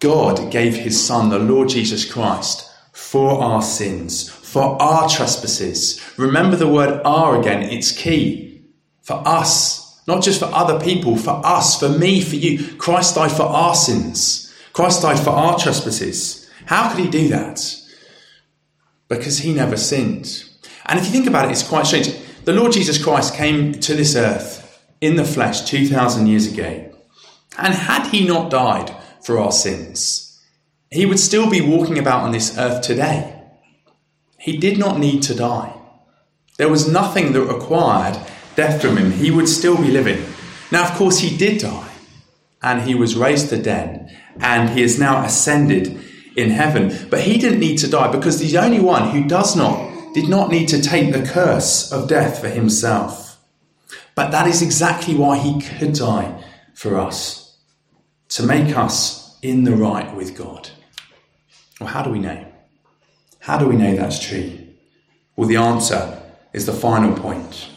God 0.06 0.52
gave 0.52 0.76
his 0.76 1.04
son, 1.04 1.30
the 1.30 1.38
Lord 1.40 1.68
Jesus 1.68 2.04
Christ, 2.04 2.70
for 2.92 3.42
our 3.42 3.60
sins, 3.60 4.28
for 4.28 4.80
our 4.80 5.08
trespasses. 5.08 6.00
Remember 6.16 6.54
the 6.54 6.68
word 6.68 7.00
"our" 7.04 7.40
again, 7.40 7.64
it's 7.64 7.90
key 7.90 8.62
for 9.02 9.20
us, 9.26 10.00
not 10.06 10.22
just 10.22 10.38
for 10.38 10.44
other 10.54 10.78
people, 10.78 11.16
for 11.16 11.44
us, 11.44 11.80
for 11.80 11.88
me, 11.88 12.20
for 12.20 12.36
you. 12.36 12.76
Christ 12.76 13.16
died 13.16 13.32
for 13.32 13.42
our 13.42 13.74
sins. 13.74 14.54
Christ 14.72 15.02
died 15.02 15.18
for 15.18 15.30
our 15.30 15.58
trespasses. 15.58 16.48
How 16.66 16.88
could 16.88 17.04
he 17.04 17.10
do 17.10 17.26
that? 17.30 17.58
Because 19.08 19.38
he 19.38 19.52
never 19.52 19.76
sinned. 19.76 20.44
And 20.84 21.00
if 21.00 21.06
you 21.06 21.10
think 21.10 21.26
about 21.26 21.46
it, 21.46 21.50
it's 21.50 21.66
quite 21.66 21.88
strange. 21.88 22.14
The 22.44 22.52
Lord 22.52 22.70
Jesus 22.70 23.02
Christ 23.02 23.34
came 23.34 23.72
to 23.72 23.94
this 23.96 24.14
earth 24.14 24.80
in 25.00 25.16
the 25.16 25.24
flesh 25.24 25.68
2,000 25.68 26.28
years 26.28 26.46
ago. 26.46 26.92
And 27.58 27.74
had 27.74 28.06
he 28.12 28.24
not 28.24 28.50
died 28.50 28.94
for 29.26 29.40
our 29.40 29.50
sins, 29.50 30.40
he 30.88 31.04
would 31.04 31.18
still 31.18 31.50
be 31.50 31.60
walking 31.60 31.98
about 31.98 32.22
on 32.22 32.30
this 32.30 32.56
earth 32.56 32.80
today. 32.80 33.34
He 34.38 34.56
did 34.56 34.78
not 34.78 35.00
need 35.00 35.24
to 35.24 35.34
die. 35.34 35.74
There 36.58 36.68
was 36.68 36.88
nothing 36.88 37.32
that 37.32 37.42
required 37.42 38.16
death 38.54 38.80
from 38.80 38.96
him, 38.96 39.10
he 39.10 39.32
would 39.32 39.48
still 39.48 39.76
be 39.76 39.90
living. 39.90 40.24
Now, 40.70 40.84
of 40.84 40.92
course, 40.92 41.18
he 41.18 41.36
did 41.36 41.60
die 41.60 41.92
and 42.62 42.82
he 42.82 42.94
was 42.94 43.16
raised 43.16 43.48
to 43.48 43.60
dead 43.60 44.16
and 44.40 44.70
he 44.70 44.82
is 44.82 44.96
now 44.96 45.24
ascended 45.24 46.00
in 46.36 46.50
heaven. 46.50 47.08
But 47.10 47.22
he 47.22 47.36
didn't 47.36 47.58
need 47.58 47.78
to 47.78 47.90
die 47.90 48.12
because 48.12 48.38
he's 48.38 48.52
the 48.52 48.64
only 48.64 48.80
one 48.80 49.10
who 49.10 49.26
does 49.26 49.56
not, 49.56 50.14
did 50.14 50.28
not 50.28 50.50
need 50.52 50.68
to 50.68 50.80
take 50.80 51.12
the 51.12 51.26
curse 51.26 51.90
of 51.90 52.08
death 52.08 52.40
for 52.40 52.48
himself. 52.48 53.38
But 54.14 54.30
that 54.30 54.46
is 54.46 54.62
exactly 54.62 55.16
why 55.16 55.36
he 55.36 55.60
could 55.60 55.94
die 55.94 56.44
for 56.74 56.98
us, 56.98 57.45
to 58.36 58.42
make 58.42 58.76
us 58.76 59.38
in 59.40 59.64
the 59.64 59.74
right 59.74 60.14
with 60.14 60.36
God. 60.36 60.68
Well, 61.80 61.88
how 61.88 62.02
do 62.02 62.10
we 62.10 62.18
know? 62.18 62.46
How 63.38 63.56
do 63.56 63.66
we 63.66 63.76
know 63.76 63.96
that's 63.96 64.18
true? 64.18 64.58
Well, 65.36 65.48
the 65.48 65.56
answer 65.56 66.20
is 66.52 66.66
the 66.66 66.74
final 66.74 67.16
point. 67.16 67.70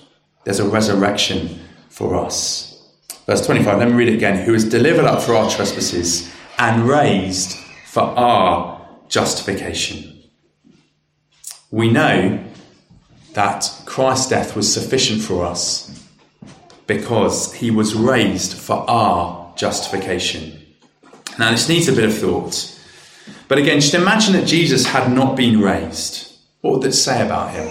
There's 0.43 0.59
a 0.59 0.67
resurrection 0.67 1.61
for 1.87 2.13
us. 2.13 2.93
Verse 3.25 3.45
25, 3.45 3.77
let 3.79 3.87
me 3.87 3.93
read 3.93 4.09
it 4.09 4.15
again. 4.15 4.45
Who 4.45 4.53
is 4.53 4.67
delivered 4.67 5.05
up 5.05 5.23
for 5.23 5.33
our 5.33 5.49
trespasses 5.49 6.29
and 6.57 6.89
raised 6.89 7.57
for 7.85 8.03
our 8.03 8.85
justification. 9.07 10.23
We 11.71 11.89
know 11.89 12.43
that 13.31 13.71
Christ's 13.85 14.27
death 14.27 14.57
was 14.57 14.73
sufficient 14.73 15.21
for 15.21 15.45
us 15.45 16.05
because 16.85 17.53
he 17.53 17.71
was 17.71 17.95
raised 17.95 18.57
for 18.57 18.83
our 18.89 19.38
justification. 19.59 20.57
Now, 21.37 21.51
this 21.51 21.67
needs 21.67 21.89
a 21.89 21.93
bit 21.93 22.05
of 22.05 22.17
thought. 22.17 22.79
But 23.49 23.57
again, 23.57 23.81
just 23.81 23.93
imagine 23.93 24.33
that 24.33 24.47
Jesus 24.47 24.85
had 24.85 25.11
not 25.11 25.35
been 25.35 25.59
raised. 25.59 26.33
What 26.61 26.73
would 26.73 26.83
that 26.83 26.93
say 26.93 27.25
about 27.25 27.51
him? 27.51 27.67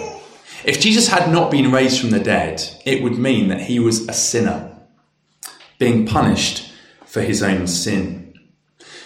If 0.63 0.79
Jesus 0.79 1.07
had 1.07 1.31
not 1.31 1.49
been 1.49 1.71
raised 1.71 1.99
from 1.99 2.11
the 2.11 2.19
dead, 2.19 2.61
it 2.85 3.01
would 3.01 3.17
mean 3.17 3.47
that 3.47 3.61
he 3.61 3.79
was 3.79 4.07
a 4.07 4.13
sinner, 4.13 4.77
being 5.79 6.05
punished 6.05 6.71
for 7.05 7.21
his 7.21 7.41
own 7.41 7.65
sin. 7.65 8.33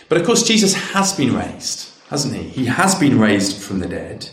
But 0.10 0.18
of 0.18 0.26
course, 0.26 0.44
Jesus 0.44 0.74
has 0.74 1.14
been 1.14 1.34
raised, 1.34 1.90
hasn't 2.10 2.36
he? 2.36 2.44
He 2.44 2.66
has 2.66 2.96
been 2.96 3.18
raised 3.18 3.62
from 3.62 3.80
the 3.80 3.88
dead. 3.88 4.30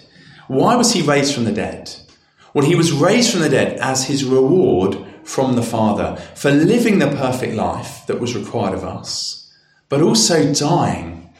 Why 0.48 0.74
was 0.74 0.92
he 0.92 1.02
raised 1.02 1.34
from 1.34 1.44
the 1.44 1.52
dead? 1.52 1.94
Well, 2.52 2.66
he 2.66 2.74
was 2.74 2.90
raised 2.90 3.30
from 3.30 3.42
the 3.42 3.48
dead 3.48 3.78
as 3.78 4.06
his 4.06 4.24
reward 4.24 4.96
from 5.30 5.54
the 5.54 5.62
Father 5.62 6.16
for 6.34 6.50
living 6.50 6.98
the 6.98 7.06
perfect 7.06 7.54
life 7.54 8.04
that 8.08 8.18
was 8.18 8.34
required 8.34 8.74
of 8.74 8.82
us, 8.82 9.48
but 9.88 10.02
also 10.02 10.52
dying 10.52 11.32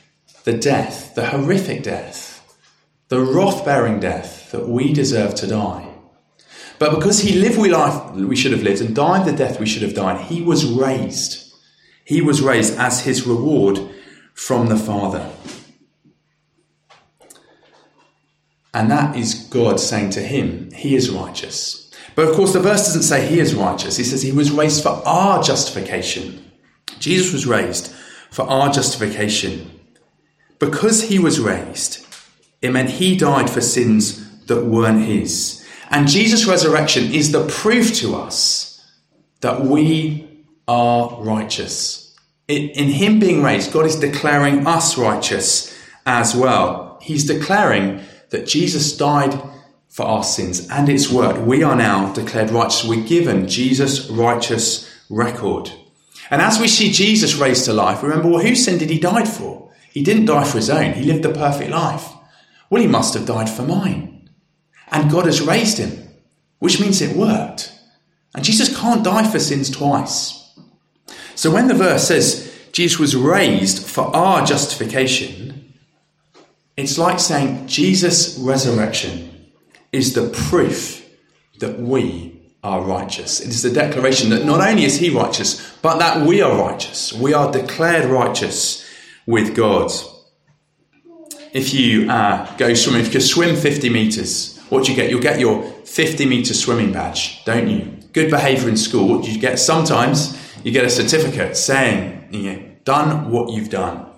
the 0.44 0.57
death, 0.57 1.12
the 1.16 1.26
horrific 1.26 1.83
death, 1.83 2.57
the 3.09 3.20
wrath 3.20 3.64
bearing 3.64 3.98
death 3.98 4.53
that 4.53 4.68
we 4.68 4.92
deserve 4.92 5.35
to 5.35 5.46
die. 5.48 5.92
But 6.79 6.94
because 6.94 7.20
he 7.20 7.40
lived 7.40 7.57
the 7.57 7.68
life 7.68 8.12
we 8.12 8.37
should 8.37 8.53
have 8.53 8.62
lived 8.62 8.81
and 8.81 8.94
died 8.94 9.26
the 9.26 9.37
death 9.37 9.59
we 9.59 9.66
should 9.66 9.83
have 9.83 9.94
died, 9.94 10.20
he 10.26 10.40
was 10.40 10.64
raised. 10.64 11.53
He 12.05 12.22
was 12.22 12.40
raised 12.40 12.79
as 12.79 13.00
his 13.00 13.26
reward 13.26 13.81
from 14.35 14.68
the 14.68 14.76
Father. 14.76 15.29
And 18.72 18.88
that 18.88 19.16
is 19.16 19.48
God 19.50 19.81
saying 19.81 20.11
to 20.11 20.20
him, 20.20 20.70
He 20.70 20.94
is 20.94 21.11
righteous. 21.11 21.89
But 22.14 22.29
of 22.29 22.35
course, 22.35 22.53
the 22.53 22.61
verse 22.61 22.87
doesn't 22.87 23.03
say 23.03 23.27
He 23.27 23.40
is 23.40 23.55
righteous. 23.55 23.96
He 23.96 24.05
says 24.05 24.23
He 24.23 24.33
was 24.33 24.51
raised 24.51 24.83
for 24.83 25.03
our 25.07 25.42
justification. 25.42 26.51
Jesus 26.99 27.33
was 27.33 27.46
raised 27.46 27.92
for 28.31 28.42
our 28.49 28.70
justification. 28.70 29.70
Because 30.59 31.03
He 31.05 31.18
was 31.18 31.40
raised, 31.40 32.07
it 32.62 32.73
meant 32.73 32.90
He 32.90 33.16
died 33.16 33.49
for 33.49 33.61
sins 33.61 34.27
that 34.51 34.66
weren't 34.66 35.07
his. 35.07 35.66
And 35.90 36.07
Jesus' 36.07 36.44
resurrection 36.44 37.14
is 37.14 37.33
the 37.33 37.46
proof 37.46 37.94
to 37.96 38.16
us 38.16 38.85
that 39.40 39.62
we 39.62 40.44
are 40.68 41.23
righteous. 41.23 42.14
In 42.49 42.88
him 42.88 43.18
being 43.20 43.42
raised, 43.42 43.73
God 43.73 43.87
is 43.87 43.96
declaring 43.96 44.66
us 44.66 44.99
righteous 44.99 45.77
as 46.05 46.35
well. 46.35 46.99
He's 47.01 47.25
declaring 47.25 48.01
that 48.31 48.46
Jesus 48.46 48.96
died 48.96 49.40
for 50.01 50.07
our 50.07 50.25
sins 50.25 50.67
and 50.71 50.89
its 50.89 51.13
work. 51.13 51.45
We 51.45 51.63
are 51.63 51.77
now 51.77 52.11
declared 52.15 52.51
righteous. 52.51 52.85
We're 52.85 53.07
given 53.07 53.47
Jesus' 53.47 54.09
righteous 54.09 54.91
record. 55.11 55.71
And 56.31 56.41
as 56.41 56.59
we 56.59 56.69
see 56.69 56.91
Jesus 56.91 57.35
raised 57.35 57.67
to 57.67 57.75
life, 57.75 58.03
remember, 58.03 58.29
well, 58.29 58.41
whose 58.43 58.65
sin 58.65 58.79
did 58.79 58.89
he 58.89 58.99
die 58.99 59.27
for? 59.27 59.71
He 59.93 60.03
didn't 60.03 60.25
die 60.25 60.45
for 60.45 60.57
his 60.57 60.71
own. 60.71 60.95
He 60.95 61.05
lived 61.05 61.23
the 61.23 61.35
perfect 61.35 61.71
life. 61.71 62.09
Well, 62.71 62.81
he 62.81 62.89
must 62.89 63.13
have 63.13 63.27
died 63.27 63.51
for 63.51 63.63
mine 63.63 64.31
and 64.91 65.11
God 65.11 65.27
has 65.27 65.43
raised 65.43 65.77
him, 65.77 66.09
which 66.61 66.81
means 66.81 67.03
it 67.03 67.15
worked. 67.15 67.71
And 68.35 68.43
Jesus 68.43 68.75
can't 68.75 69.05
die 69.05 69.31
for 69.31 69.39
sins 69.39 69.69
twice. 69.69 70.51
So 71.35 71.51
when 71.51 71.69
the 71.69 71.75
verse 71.75 72.09
says 72.09 72.51
Jesus 72.73 72.99
was 72.99 73.15
raised 73.15 73.87
for 73.87 74.05
our 74.17 74.47
justification, 74.47 75.75
It's 76.79 76.97
like 76.97 77.21
saying 77.21 77.67
Jesus' 77.67 78.39
resurrection 78.39 79.39
is 79.92 80.14
the 80.14 80.29
proof 80.31 81.09
that 81.59 81.79
we 81.79 82.40
are 82.62 82.83
righteous. 82.83 83.40
It 83.40 83.48
is 83.48 83.62
the 83.62 83.70
declaration 83.70 84.31
that 84.31 84.44
not 84.44 84.61
only 84.61 84.85
is 84.85 84.98
he 84.98 85.11
righteous, 85.11 85.74
but 85.83 85.98
that 85.98 86.26
we 86.26 86.42
are 86.42 86.57
righteous. 86.57 87.12
We 87.12 87.33
are 87.33 87.50
declared 87.50 88.07
righteous 88.07 88.87
with 89.26 89.55
God. 89.55 89.90
If 91.53 91.74
you 91.74 92.11
uh, 92.11 92.57
go 92.57 92.74
swimming, 92.74 93.00
if 93.00 93.07
you 93.07 93.12
can 93.12 93.20
swim 93.22 93.57
50 93.57 93.88
metres, 93.88 94.59
what 94.68 94.85
do 94.85 94.92
you 94.92 94.96
get? 94.96 95.11
You'll 95.11 95.22
get 95.22 95.40
your 95.40 95.62
50 95.62 96.26
metre 96.26 96.55
swimming 96.55 96.92
badge, 96.92 97.44
don't 97.44 97.68
you? 97.68 97.98
Good 98.12 98.31
behaviour 98.31 98.68
in 98.68 98.76
school. 98.76 99.09
What 99.09 99.24
do 99.24 99.33
you 99.33 99.40
get? 99.40 99.59
Sometimes 99.59 100.38
you 100.64 100.70
get 100.70 100.85
a 100.85 100.90
certificate 100.90 101.57
saying, 101.57 102.29
you 102.31 102.76
done 102.85 103.31
what 103.31 103.50
you've 103.50 103.70
done. 103.70 104.10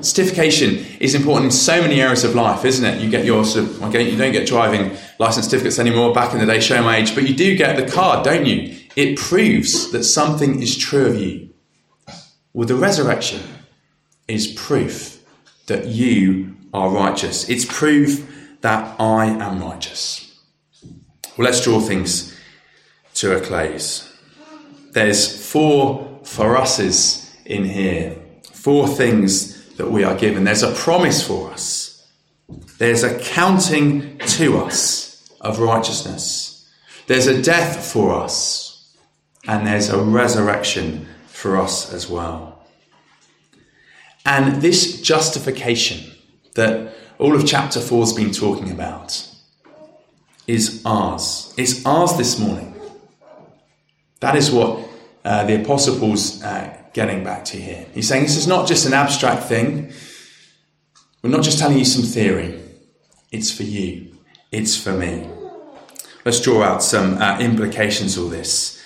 Certification 0.00 0.86
is 0.98 1.14
important 1.14 1.46
in 1.46 1.50
so 1.50 1.82
many 1.82 2.00
areas 2.00 2.24
of 2.24 2.34
life, 2.34 2.64
isn't 2.64 2.84
it? 2.84 3.02
You 3.02 3.10
get 3.10 3.24
your 3.26 3.44
sort 3.44 3.66
of, 3.66 3.82
okay, 3.84 4.08
you 4.08 4.16
don't 4.16 4.32
get 4.32 4.46
driving 4.46 4.96
license 5.18 5.46
certificates 5.46 5.78
anymore. 5.78 6.14
Back 6.14 6.32
in 6.32 6.40
the 6.40 6.46
day, 6.46 6.58
show 6.60 6.82
my 6.82 6.96
age, 6.96 7.14
but 7.14 7.28
you 7.28 7.34
do 7.34 7.54
get 7.54 7.76
the 7.76 7.90
card, 7.90 8.24
don't 8.24 8.46
you? 8.46 8.76
It 8.96 9.18
proves 9.18 9.92
that 9.92 10.04
something 10.04 10.62
is 10.62 10.76
true 10.76 11.06
of 11.06 11.20
you. 11.20 11.50
Well, 12.54 12.66
the 12.66 12.76
resurrection 12.76 13.42
is 14.26 14.46
proof 14.46 15.22
that 15.66 15.86
you 15.86 16.56
are 16.72 16.88
righteous. 16.88 17.48
It's 17.50 17.66
proof 17.66 18.56
that 18.62 18.98
I 18.98 19.26
am 19.26 19.60
righteous. 19.60 20.40
Well, 21.36 21.44
let's 21.44 21.62
draw 21.62 21.80
things 21.80 22.34
to 23.14 23.36
a 23.36 23.40
close. 23.40 24.16
There's 24.92 25.50
four 25.50 26.20
for 26.24 26.58
uses 26.58 27.34
in 27.44 27.64
here, 27.64 28.16
four 28.52 28.88
things 28.88 29.53
that 29.76 29.90
we 29.90 30.04
are 30.04 30.14
given. 30.16 30.44
There's 30.44 30.62
a 30.62 30.72
promise 30.72 31.26
for 31.26 31.50
us. 31.50 32.06
There's 32.78 33.02
a 33.02 33.18
counting 33.18 34.18
to 34.18 34.58
us 34.58 35.30
of 35.40 35.58
righteousness. 35.58 36.70
There's 37.06 37.26
a 37.26 37.42
death 37.42 37.84
for 37.92 38.12
us. 38.12 38.94
And 39.46 39.66
there's 39.66 39.90
a 39.90 40.02
resurrection 40.02 41.06
for 41.26 41.58
us 41.58 41.92
as 41.92 42.08
well. 42.08 42.64
And 44.24 44.62
this 44.62 45.02
justification 45.02 46.12
that 46.54 46.94
all 47.18 47.34
of 47.34 47.46
chapter 47.46 47.80
4 47.80 48.00
has 48.00 48.12
been 48.12 48.32
talking 48.32 48.70
about 48.70 49.28
is 50.46 50.82
ours. 50.86 51.52
It's 51.56 51.84
ours 51.84 52.16
this 52.16 52.38
morning. 52.38 52.74
That 54.20 54.36
is 54.36 54.50
what 54.50 54.80
uh, 55.24 55.44
the 55.44 55.62
Apostle 55.62 55.98
Paul's 55.98 56.42
uh, 56.42 56.74
getting 56.94 57.22
back 57.22 57.44
to 57.44 57.58
here. 57.58 57.86
He's 57.92 58.08
saying 58.08 58.22
this 58.22 58.36
is 58.36 58.46
not 58.46 58.66
just 58.66 58.86
an 58.86 58.94
abstract 58.94 59.44
thing. 59.44 59.92
We're 61.22 61.30
not 61.30 61.42
just 61.42 61.58
telling 61.58 61.78
you 61.78 61.84
some 61.84 62.04
theory. 62.04 62.60
It's 63.30 63.50
for 63.50 63.64
you. 63.64 64.16
It's 64.50 64.82
for 64.82 64.92
me. 64.92 65.28
Let's 66.24 66.40
draw 66.40 66.62
out 66.62 66.82
some 66.82 67.18
uh, 67.18 67.38
implications 67.40 68.16
of 68.16 68.30
this. 68.30 68.82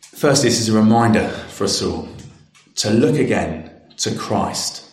First, 0.00 0.42
this 0.42 0.60
is 0.60 0.68
a 0.68 0.76
reminder 0.78 1.28
for 1.28 1.64
us 1.64 1.82
all 1.82 2.08
to 2.76 2.90
look 2.90 3.16
again 3.16 3.70
to 3.96 4.14
Christ 4.14 4.84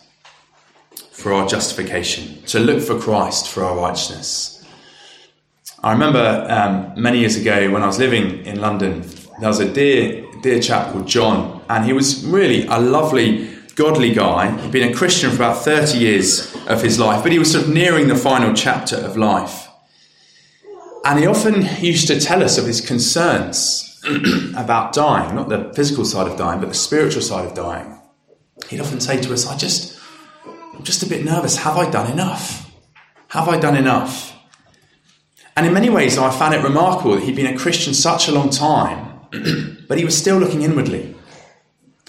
for 1.12 1.32
our 1.32 1.46
justification, 1.46 2.42
to 2.44 2.58
look 2.58 2.82
for 2.82 2.98
Christ 2.98 3.48
for 3.48 3.64
our 3.64 3.76
righteousness. 3.76 4.64
I 5.82 5.92
remember 5.92 6.46
um, 6.48 7.00
many 7.00 7.20
years 7.20 7.36
ago 7.36 7.70
when 7.70 7.82
I 7.82 7.86
was 7.86 7.98
living 7.98 8.44
in 8.46 8.60
London, 8.60 9.02
there 9.40 9.48
was 9.48 9.60
a 9.60 9.72
dear 9.72 10.25
dear 10.42 10.60
chap 10.60 10.92
called 10.92 11.06
John, 11.06 11.62
and 11.68 11.84
he 11.84 11.92
was 11.92 12.24
really 12.24 12.66
a 12.66 12.78
lovely, 12.78 13.48
godly 13.74 14.12
guy. 14.12 14.56
He'd 14.60 14.72
been 14.72 14.90
a 14.90 14.94
Christian 14.94 15.30
for 15.30 15.36
about 15.36 15.64
30 15.64 15.98
years 15.98 16.54
of 16.66 16.82
his 16.82 16.98
life, 16.98 17.22
but 17.22 17.32
he 17.32 17.38
was 17.38 17.52
sort 17.52 17.64
of 17.64 17.72
nearing 17.72 18.08
the 18.08 18.16
final 18.16 18.54
chapter 18.54 18.96
of 18.96 19.16
life. 19.16 19.68
And 21.04 21.18
he 21.18 21.26
often 21.26 21.62
used 21.80 22.08
to 22.08 22.18
tell 22.18 22.42
us 22.42 22.58
of 22.58 22.66
his 22.66 22.80
concerns 22.80 24.00
about 24.56 24.92
dying, 24.92 25.34
not 25.34 25.48
the 25.48 25.72
physical 25.74 26.04
side 26.04 26.26
of 26.26 26.36
dying, 26.36 26.60
but 26.60 26.68
the 26.68 26.74
spiritual 26.74 27.22
side 27.22 27.46
of 27.46 27.54
dying. 27.54 28.00
He'd 28.68 28.80
often 28.80 29.00
say 29.00 29.20
to 29.20 29.32
us, 29.32 29.46
I 29.46 29.56
just, 29.56 30.00
I'm 30.74 30.82
just 30.82 31.02
a 31.02 31.08
bit 31.08 31.24
nervous. 31.24 31.56
Have 31.58 31.76
I 31.76 31.88
done 31.90 32.10
enough? 32.10 32.70
Have 33.28 33.48
I 33.48 33.58
done 33.58 33.76
enough? 33.76 34.34
And 35.56 35.66
in 35.66 35.72
many 35.72 35.88
ways, 35.88 36.18
I 36.18 36.30
found 36.30 36.54
it 36.54 36.62
remarkable 36.62 37.14
that 37.14 37.22
he'd 37.22 37.36
been 37.36 37.54
a 37.54 37.56
Christian 37.56 37.94
such 37.94 38.28
a 38.28 38.32
long 38.32 38.50
time 38.50 39.05
but 39.88 39.98
he 39.98 40.04
was 40.04 40.16
still 40.16 40.38
looking 40.38 40.62
inwardly. 40.62 41.14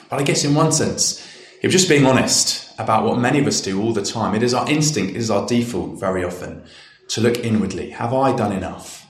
But 0.09 0.19
I 0.19 0.23
guess 0.23 0.43
in 0.43 0.55
one 0.55 0.71
sense, 0.71 1.25
he 1.61 1.67
was 1.67 1.73
just 1.73 1.89
being 1.89 2.05
honest 2.05 2.73
about 2.79 3.03
what 3.03 3.19
many 3.19 3.39
of 3.39 3.47
us 3.47 3.61
do 3.61 3.81
all 3.81 3.93
the 3.93 4.03
time. 4.03 4.35
It 4.35 4.43
is 4.43 4.53
our 4.53 4.69
instinct, 4.69 5.11
it 5.11 5.17
is 5.17 5.31
our 5.31 5.47
default 5.47 5.99
very 5.99 6.23
often 6.23 6.63
to 7.09 7.21
look 7.21 7.39
inwardly. 7.39 7.89
Have 7.91 8.13
I 8.13 8.35
done 8.35 8.51
enough? 8.51 9.05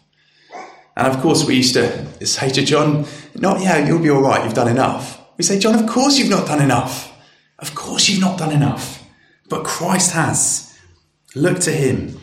And 0.96 1.08
of 1.08 1.22
course, 1.22 1.46
we 1.46 1.56
used 1.56 1.76
to 1.76 2.26
say 2.26 2.50
to 2.50 2.66
John, 2.66 3.06
Not, 3.36 3.62
yeah, 3.62 3.86
you'll 3.86 4.02
be 4.02 4.10
all 4.10 4.22
right, 4.22 4.44
you've 4.44 4.56
done 4.56 4.70
enough. 4.70 5.22
We 5.38 5.44
say, 5.44 5.60
John, 5.60 5.76
of 5.76 5.88
course 5.88 6.18
you've 6.18 6.30
not 6.30 6.48
done 6.48 6.62
enough. 6.62 7.14
Of 7.60 7.76
course 7.76 8.10
you've 8.10 8.22
not 8.22 8.40
done 8.40 8.52
enough. 8.52 9.04
But 9.50 9.64
Christ 9.64 10.12
has. 10.14 10.76
Look 11.36 11.60
to 11.60 11.72
him. 11.72 12.20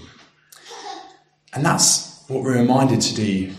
And 1.52 1.64
that's 1.64 2.24
what 2.26 2.42
we're 2.42 2.58
reminded 2.58 3.00
to 3.02 3.14
do 3.14 3.52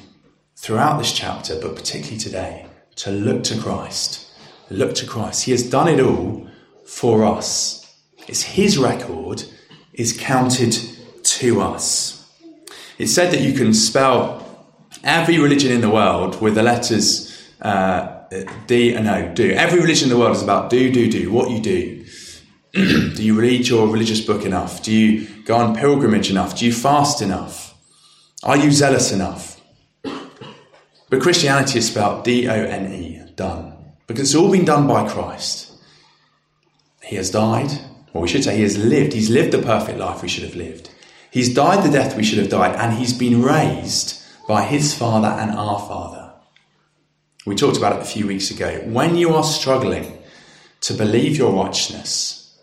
throughout 0.66 0.98
this 0.98 1.12
chapter, 1.12 1.60
but 1.62 1.76
particularly 1.76 2.18
today, 2.18 2.66
to 2.96 3.12
look 3.12 3.44
to 3.44 3.56
Christ. 3.60 4.32
Look 4.72 4.96
to 4.96 5.06
Christ. 5.06 5.44
He 5.44 5.52
has 5.52 5.62
done 5.62 5.88
it 5.88 6.00
all 6.00 6.48
for 6.88 7.24
us. 7.24 7.86
It's 8.28 8.42
His 8.42 8.76
record 8.76 9.44
is 9.94 10.18
counted 10.20 10.76
to 11.22 11.62
us. 11.62 12.28
It's 12.98 13.14
said 13.14 13.32
that 13.32 13.42
you 13.42 13.54
can 13.54 13.76
spell 13.76 14.66
every 15.04 15.38
religion 15.38 15.72
in 15.72 15.82
the 15.82 15.90
world 15.90 16.42
with 16.42 16.56
the 16.56 16.64
letters 16.64 17.48
uh, 17.62 18.24
D 18.66 18.96
and 18.96 19.08
O, 19.08 19.36
do. 19.36 19.52
Every 19.52 19.80
religion 19.80 20.10
in 20.10 20.16
the 20.16 20.20
world 20.20 20.36
is 20.36 20.42
about 20.42 20.72
do, 20.72 20.92
do, 20.92 21.12
do, 21.12 21.32
what 21.32 21.52
you 21.52 21.62
do. 21.62 22.06
do 22.74 23.24
you 23.24 23.40
read 23.40 23.68
your 23.68 23.88
religious 23.88 24.22
book 24.22 24.44
enough? 24.44 24.82
Do 24.82 24.92
you 24.92 25.28
go 25.44 25.58
on 25.58 25.76
pilgrimage 25.76 26.32
enough? 26.32 26.58
Do 26.58 26.66
you 26.66 26.74
fast 26.74 27.22
enough? 27.22 27.76
Are 28.42 28.58
you 28.58 28.72
zealous 28.72 29.12
enough? 29.12 29.55
But 31.16 31.24
Christianity 31.24 31.80
is 31.80 31.88
spelled 31.88 32.26
D 32.26 32.50
O 32.50 32.52
N 32.52 32.92
E, 32.92 33.22
done. 33.38 33.74
Because 34.06 34.24
it's 34.24 34.36
all 34.36 34.52
been 34.52 34.66
done 34.66 34.86
by 34.86 35.08
Christ. 35.08 35.72
He 37.02 37.16
has 37.16 37.32
died, 37.32 37.72
or 38.12 38.24
we 38.24 38.28
should 38.28 38.44
say, 38.44 38.58
He 38.58 38.64
has 38.64 38.78
lived. 38.78 39.14
He's 39.14 39.30
lived 39.30 39.54
the 39.54 39.62
perfect 39.62 39.98
life 39.98 40.22
we 40.22 40.28
should 40.28 40.44
have 40.44 40.56
lived. 40.56 40.90
He's 41.32 41.54
died 41.54 41.86
the 41.86 41.98
death 41.98 42.18
we 42.18 42.24
should 42.26 42.40
have 42.40 42.50
died, 42.50 42.76
and 42.76 42.98
He's 42.98 43.14
been 43.14 43.42
raised 43.42 44.22
by 44.46 44.64
His 44.64 44.94
Father 44.94 45.30
and 45.30 45.52
our 45.52 45.80
Father. 45.80 46.34
We 47.46 47.56
talked 47.56 47.78
about 47.78 47.96
it 47.96 48.02
a 48.02 48.06
few 48.06 48.28
weeks 48.28 48.52
ago. 48.52 48.82
When 48.84 49.16
you 49.16 49.36
are 49.36 49.44
struggling 49.46 50.22
to 50.82 50.94
believe 50.94 51.38
your 51.38 51.54
righteousness, 51.54 52.60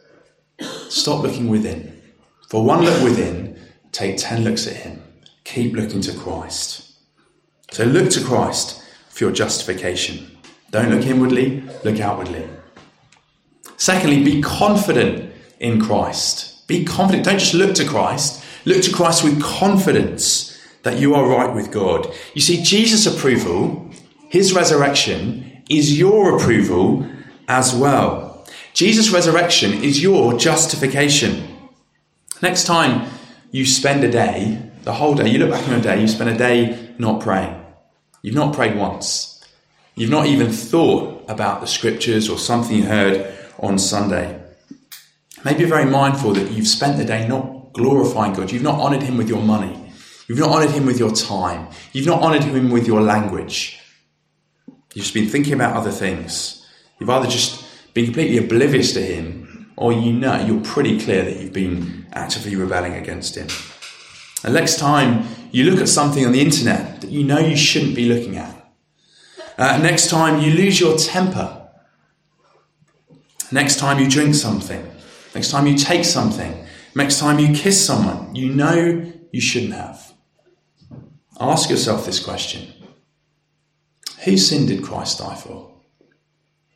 stop 0.91 1.23
looking 1.23 1.49
within. 1.49 2.03
For 2.51 2.63
one 2.63 2.85
look 2.85 3.03
within, 3.03 3.59
take 3.93 4.19
ten 4.19 4.45
looks 4.45 4.67
at 4.67 4.77
Him. 4.77 5.03
Keep 5.45 5.73
looking 5.73 6.03
to 6.03 6.13
Christ. 6.13 6.92
So 7.73 7.85
look 7.85 8.11
to 8.11 8.23
Christ 8.23 8.83
for 9.09 9.25
your 9.25 9.33
justification. 9.33 10.37
Don't 10.71 10.91
look 10.91 11.07
inwardly, 11.07 11.63
look 11.85 12.01
outwardly. 12.01 12.47
Secondly, 13.79 14.23
be 14.23 14.43
confident 14.43 15.33
in 15.59 15.81
Christ. 15.81 16.69
Be 16.69 16.85
confident. 16.85 17.25
Don't 17.25 17.39
just 17.39 17.55
look 17.55 17.75
to 17.77 17.87
Christ. 17.87 18.45
Look 18.67 18.83
to 18.83 18.93
Christ 18.93 19.25
with 19.25 19.43
confidence 19.43 20.61
that 20.83 20.99
you 20.99 21.15
are 21.15 21.27
right 21.27 21.55
with 21.55 21.73
God. 21.73 22.13
You 22.35 22.43
see, 22.43 22.63
Jesus' 22.63 23.07
approval, 23.07 23.91
his 24.29 24.53
resurrection, 24.53 25.63
is 25.71 25.99
your 25.99 26.37
approval 26.37 27.07
as 27.49 27.75
well. 27.75 28.47
Jesus' 28.75 29.09
resurrection 29.09 29.73
is 29.83 30.03
your 30.03 30.37
justification. 30.39 31.49
Next 32.43 32.65
time 32.65 33.11
you 33.51 33.65
spend 33.65 34.05
a 34.05 34.11
day, 34.11 34.59
the 34.83 34.93
whole 34.93 35.15
day, 35.15 35.31
you 35.31 35.39
look 35.39 35.51
back 35.51 35.67
on 35.69 35.75
a 35.75 35.81
day, 35.81 36.03
you 36.03 36.09
spend 36.09 36.29
a 36.29 36.37
day 36.37 36.95
not 36.99 37.23
praying. 37.23 37.62
You've 38.23 38.35
not 38.37 38.55
prayed 38.55 38.77
once. 38.77 39.45
You've 39.95 40.11
not 40.11 40.27
even 40.27 40.51
thought 40.51 41.25
about 41.29 41.61
the 41.61 41.67
scriptures 41.67 42.31
or 42.31 42.39
something 42.39 42.77
you 42.77 42.85
heard 42.85 43.35
on 43.59 43.79
Sunday. 43.79 44.41
Maybe 45.45 45.61
you're 45.61 45.69
very 45.69 45.91
mindful 45.91 46.33
that 46.35 46.51
you've 46.53 46.69
spent 46.69 46.97
the 46.97 47.05
day 47.05 47.27
not 47.27 47.73
glorifying 47.73 48.33
God. 48.33 48.53
You've 48.53 48.63
not 48.63 48.81
honored 48.81 49.03
Him 49.03 49.17
with 49.17 49.29
your 49.29 49.43
money. 49.43 49.77
You've 50.29 50.39
not 50.39 50.51
honored 50.51 50.71
Him 50.71 50.87
with 50.87 50.99
your 50.99 51.11
time. 51.11 51.69
You've 51.93 52.07
not 52.07 52.23
honored 52.23 52.45
Him 52.45 52.71
with 52.71 52.87
your 52.87 53.01
language. 53.01 53.79
You've 54.95 55.05
just 55.05 55.15
been 55.15 55.29
thinking 55.29 55.55
about 55.55 55.77
other 55.77 55.91
things. 55.91 56.65
You've 56.99 57.11
either 57.11 57.29
just 57.29 57.65
been 57.93 58.05
completely 58.05 58.39
oblivious 58.39 58.93
to 58.95 59.03
Him, 59.03 59.73
or 59.77 59.93
you 59.93 60.13
know, 60.13 60.45
you're 60.45 60.63
pretty 60.63 61.01
clear 61.01 61.25
that 61.25 61.41
you've 61.41 61.53
been 61.53 62.07
actively 62.13 62.55
rebelling 62.55 62.95
against 62.95 63.37
Him. 63.37 63.49
And 64.45 64.55
next 64.55 64.79
time 64.79 65.27
you 65.53 65.71
look 65.71 65.81
at 65.81 65.89
something 65.89 66.25
on 66.25 66.33
the 66.33 66.41
internet 66.41 67.01
that 67.01 67.11
you 67.11 67.23
know 67.25 67.39
you 67.39 67.57
shouldn't 67.57 67.95
be 67.95 68.07
looking 68.07 68.37
at, 68.37 68.73
uh, 69.59 69.79
next 69.79 70.09
time 70.09 70.41
you 70.41 70.53
lose 70.53 70.81
your 70.81 70.97
temper, 70.97 71.69
next 73.51 73.79
time 73.79 73.99
you 73.99 74.09
drink 74.09 74.35
something, 74.35 74.91
next 75.35 75.51
time 75.51 75.67
you 75.67 75.77
take 75.77 76.05
something, 76.05 76.65
next 76.95 77.19
time 77.19 77.39
you 77.39 77.55
kiss 77.55 77.85
someone 77.85 78.35
you 78.35 78.49
know 78.49 79.13
you 79.31 79.41
shouldn't 79.41 79.75
have. 79.75 80.13
Ask 81.39 81.71
yourself 81.71 82.07
this 82.07 82.23
question 82.23 82.73
Whose 84.25 84.49
sin 84.49 84.67
did 84.67 84.83
Christ 84.83 85.19
die 85.19 85.35
for? 85.35 85.73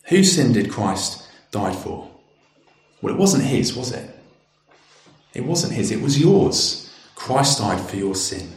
Whose 0.08 0.32
sin 0.32 0.52
did 0.52 0.70
Christ 0.70 1.28
die 1.50 1.72
for? 1.72 2.10
Well, 3.00 3.14
it 3.14 3.18
wasn't 3.18 3.44
his, 3.44 3.76
was 3.76 3.92
it? 3.92 4.10
It 5.34 5.44
wasn't 5.44 5.74
his, 5.74 5.90
it 5.90 6.00
was 6.00 6.18
yours. 6.18 6.92
Christ 7.14 7.58
died 7.58 7.80
for 7.80 7.96
your 7.96 8.14
sin. 8.14 8.52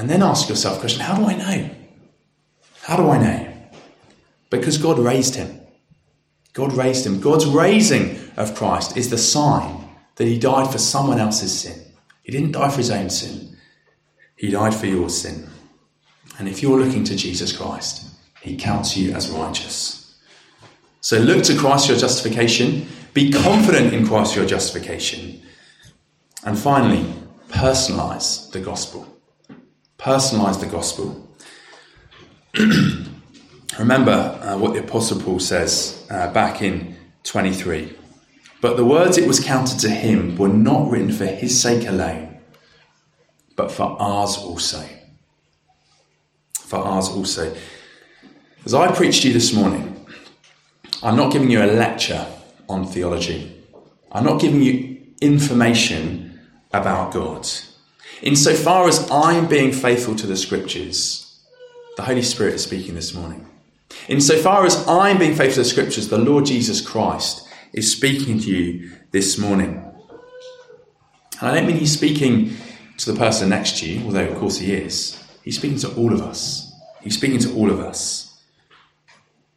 And 0.00 0.08
then 0.08 0.22
ask 0.22 0.48
yourself 0.48 0.76
the 0.76 0.80
question 0.80 1.02
how 1.02 1.14
do 1.14 1.26
I 1.26 1.36
know? 1.36 1.70
How 2.80 2.96
do 2.96 3.10
I 3.10 3.18
know? 3.18 3.52
Because 4.48 4.78
God 4.78 4.98
raised 4.98 5.34
him. 5.34 5.60
God 6.54 6.72
raised 6.72 7.04
him. 7.04 7.20
God's 7.20 7.44
raising 7.44 8.18
of 8.38 8.54
Christ 8.54 8.96
is 8.96 9.10
the 9.10 9.18
sign 9.18 9.90
that 10.16 10.26
he 10.26 10.38
died 10.38 10.72
for 10.72 10.78
someone 10.78 11.18
else's 11.18 11.60
sin. 11.60 11.78
He 12.22 12.32
didn't 12.32 12.52
die 12.52 12.70
for 12.70 12.78
his 12.78 12.90
own 12.90 13.10
sin, 13.10 13.58
he 14.36 14.50
died 14.50 14.74
for 14.74 14.86
your 14.86 15.10
sin. 15.10 15.46
And 16.38 16.48
if 16.48 16.62
you're 16.62 16.80
looking 16.80 17.04
to 17.04 17.14
Jesus 17.14 17.54
Christ, 17.54 18.08
he 18.40 18.56
counts 18.56 18.96
you 18.96 19.12
as 19.12 19.28
righteous. 19.28 20.18
So 21.02 21.18
look 21.18 21.44
to 21.44 21.58
Christ 21.58 21.84
for 21.84 21.92
your 21.92 22.00
justification. 22.00 22.86
Be 23.12 23.30
confident 23.30 23.92
in 23.92 24.06
Christ 24.06 24.32
for 24.32 24.40
your 24.40 24.48
justification. 24.48 25.42
And 26.42 26.58
finally, 26.58 27.04
personalize 27.50 28.50
the 28.50 28.60
gospel. 28.60 29.09
Personalize 30.00 30.58
the 30.58 30.66
gospel. 30.66 31.28
Remember 33.78 34.12
uh, 34.12 34.56
what 34.56 34.72
the 34.72 34.80
Apostle 34.80 35.20
Paul 35.20 35.38
says 35.38 36.06
uh, 36.10 36.32
back 36.32 36.62
in 36.62 36.96
23. 37.24 37.94
But 38.62 38.78
the 38.78 38.84
words 38.84 39.18
it 39.18 39.28
was 39.28 39.40
counted 39.40 39.78
to 39.80 39.90
him 39.90 40.36
were 40.38 40.48
not 40.48 40.90
written 40.90 41.12
for 41.12 41.26
his 41.26 41.60
sake 41.60 41.86
alone, 41.86 42.38
but 43.56 43.70
for 43.70 43.94
ours 44.00 44.38
also. 44.38 44.82
For 46.60 46.78
ours 46.78 47.10
also. 47.10 47.54
As 48.64 48.72
I 48.72 48.90
preached 48.92 49.22
to 49.22 49.28
you 49.28 49.34
this 49.34 49.52
morning, 49.52 50.06
I'm 51.02 51.16
not 51.16 51.30
giving 51.30 51.50
you 51.50 51.62
a 51.62 51.66
lecture 51.66 52.26
on 52.70 52.86
theology. 52.86 53.54
I'm 54.12 54.24
not 54.24 54.40
giving 54.40 54.62
you 54.62 54.98
information 55.20 56.40
about 56.72 57.12
God. 57.12 57.46
Insofar 58.22 58.88
as 58.88 59.10
I'm 59.10 59.46
being 59.46 59.72
faithful 59.72 60.14
to 60.16 60.26
the 60.26 60.36
scriptures, 60.36 61.40
the 61.96 62.02
Holy 62.02 62.22
Spirit 62.22 62.54
is 62.54 62.62
speaking 62.62 62.94
this 62.94 63.14
morning. 63.14 63.46
Insofar 64.08 64.64
as 64.64 64.86
I'm 64.86 65.18
being 65.18 65.34
faithful 65.34 65.54
to 65.54 65.60
the 65.60 65.64
scriptures, 65.64 66.08
the 66.08 66.18
Lord 66.18 66.46
Jesus 66.46 66.80
Christ 66.80 67.48
is 67.72 67.90
speaking 67.90 68.38
to 68.40 68.50
you 68.50 68.90
this 69.10 69.38
morning. 69.38 69.84
And 71.40 71.48
I 71.48 71.54
don't 71.54 71.66
mean 71.66 71.76
he's 71.76 71.92
speaking 71.92 72.56
to 72.98 73.12
the 73.12 73.18
person 73.18 73.48
next 73.48 73.78
to 73.78 73.90
you, 73.90 74.04
although 74.04 74.28
of 74.28 74.38
course 74.38 74.58
he 74.58 74.72
is. 74.72 75.22
He's 75.42 75.56
speaking 75.56 75.78
to 75.78 75.94
all 75.94 76.12
of 76.12 76.20
us. 76.20 76.72
He's 77.00 77.16
speaking 77.16 77.38
to 77.40 77.54
all 77.54 77.70
of 77.70 77.80
us. 77.80 78.42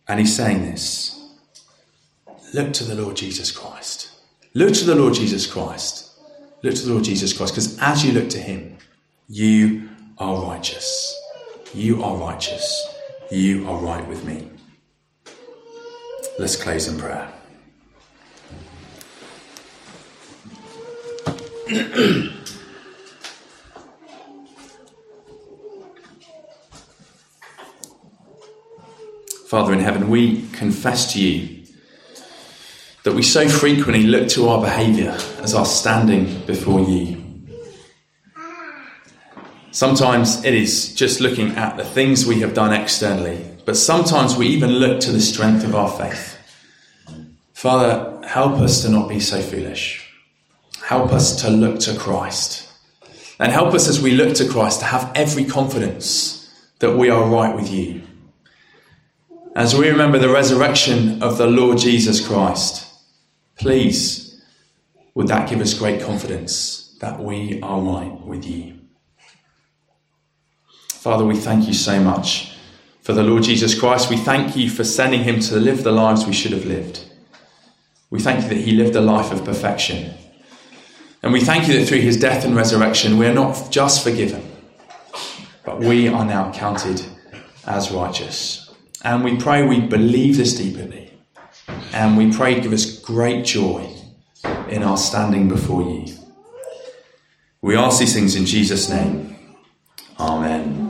And 0.07 0.19
he's 0.19 0.35
saying 0.35 0.63
this 0.63 1.19
look 2.53 2.71
to 2.73 2.83
the 2.83 2.95
Lord 2.95 3.15
Jesus 3.15 3.51
Christ. 3.51 4.11
Look 4.53 4.73
to 4.75 4.85
the 4.85 4.95
Lord 4.95 5.15
Jesus 5.15 5.47
Christ. 5.47 6.11
Look 6.63 6.75
to 6.75 6.85
the 6.85 6.91
Lord 6.93 7.03
Jesus 7.03 7.33
Christ, 7.33 7.53
because 7.55 7.77
as 7.79 8.05
you 8.05 8.13
look 8.13 8.29
to 8.29 8.39
him, 8.39 8.77
you 9.27 9.89
are 10.17 10.41
righteous. 10.41 11.19
You 11.73 12.01
are 12.01 12.15
righteous. 12.15 12.87
You 13.29 13.67
are 13.67 13.77
right 13.77 14.07
with 14.07 14.23
me. 14.23 14.49
Let's 16.39 16.55
close 16.55 16.87
in 16.87 16.97
prayer. 16.97 17.29
Father 29.47 29.73
in 29.73 29.79
heaven, 29.79 30.09
we 30.09 30.47
confess 30.53 31.11
to 31.11 31.21
you 31.21 31.62
that 33.03 33.13
we 33.13 33.21
so 33.21 33.47
frequently 33.47 34.03
look 34.03 34.29
to 34.29 34.47
our 34.47 34.61
behaviour 34.61 35.11
as 35.41 35.53
our 35.53 35.65
standing 35.65 36.45
before 36.45 36.79
you. 36.81 37.21
Sometimes 39.71 40.43
it 40.45 40.53
is 40.53 40.93
just 40.93 41.19
looking 41.19 41.51
at 41.51 41.77
the 41.77 41.83
things 41.83 42.25
we 42.25 42.39
have 42.39 42.53
done 42.53 42.71
externally, 42.71 43.43
but 43.65 43.75
sometimes 43.75 44.35
we 44.35 44.47
even 44.47 44.69
look 44.71 44.99
to 45.01 45.11
the 45.11 45.19
strength 45.19 45.63
of 45.65 45.75
our 45.75 45.89
faith. 45.89 46.37
Father, 47.53 48.25
help 48.25 48.53
us 48.59 48.81
to 48.83 48.89
not 48.89 49.09
be 49.09 49.19
so 49.19 49.41
foolish. 49.41 50.09
Help 50.83 51.11
us 51.11 51.41
to 51.41 51.49
look 51.49 51.79
to 51.79 51.97
Christ. 51.97 52.69
And 53.39 53.51
help 53.51 53.73
us 53.73 53.87
as 53.87 54.01
we 54.01 54.11
look 54.11 54.35
to 54.35 54.47
Christ 54.47 54.79
to 54.79 54.85
have 54.85 55.11
every 55.15 55.43
confidence 55.43 56.39
that 56.79 56.95
we 56.95 57.09
are 57.09 57.27
right 57.27 57.55
with 57.55 57.71
you 57.71 58.03
as 59.55 59.75
we 59.75 59.89
remember 59.89 60.17
the 60.17 60.29
resurrection 60.29 61.21
of 61.21 61.37
the 61.37 61.45
Lord 61.45 61.77
Jesus 61.77 62.25
Christ, 62.25 62.87
please, 63.57 64.41
would 65.13 65.27
that 65.27 65.49
give 65.49 65.61
us 65.61 65.73
great 65.73 66.01
confidence 66.01 66.97
that 66.99 67.19
we 67.19 67.61
are 67.61 67.81
right 67.81 68.21
with 68.25 68.45
you? 68.45 68.79
Father, 70.89 71.25
we 71.25 71.35
thank 71.35 71.67
you 71.67 71.73
so 71.73 71.99
much 71.99 72.55
for 73.01 73.11
the 73.11 73.23
Lord 73.23 73.43
Jesus 73.43 73.77
Christ. 73.77 74.09
We 74.09 74.15
thank 74.17 74.55
you 74.55 74.69
for 74.69 74.85
sending 74.85 75.23
him 75.23 75.41
to 75.41 75.57
live 75.57 75.83
the 75.83 75.91
lives 75.91 76.25
we 76.25 76.33
should 76.33 76.53
have 76.53 76.65
lived. 76.65 77.03
We 78.09 78.19
thank 78.19 78.43
you 78.43 78.49
that 78.49 78.61
he 78.61 78.71
lived 78.71 78.95
a 78.95 79.01
life 79.01 79.31
of 79.31 79.43
perfection. 79.43 80.13
And 81.21 81.33
we 81.33 81.41
thank 81.41 81.67
you 81.67 81.79
that 81.79 81.87
through 81.87 81.99
his 81.99 82.17
death 82.17 82.45
and 82.45 82.55
resurrection, 82.55 83.17
we 83.17 83.25
are 83.25 83.33
not 83.33 83.69
just 83.69 84.03
forgiven, 84.03 84.49
but 85.65 85.79
we 85.79 86.07
are 86.07 86.25
now 86.25 86.51
counted 86.53 87.01
as 87.65 87.91
righteous. 87.91 88.73
And 89.03 89.23
we 89.23 89.35
pray 89.35 89.67
we 89.67 89.81
believe 89.81 90.37
this 90.37 90.53
deeply. 90.55 91.02
And 91.93 92.17
we 92.17 92.31
pray 92.31 92.59
give 92.59 92.73
us 92.73 92.99
great 92.99 93.45
joy 93.45 93.87
in 94.67 94.81
our 94.81 94.97
standing 94.97 95.47
before 95.47 95.83
you. 95.83 96.05
We 97.61 97.77
ask 97.77 97.99
these 97.99 98.13
things 98.13 98.35
in 98.35 98.45
Jesus' 98.45 98.89
name. 98.89 99.35
Amen. 100.19 100.82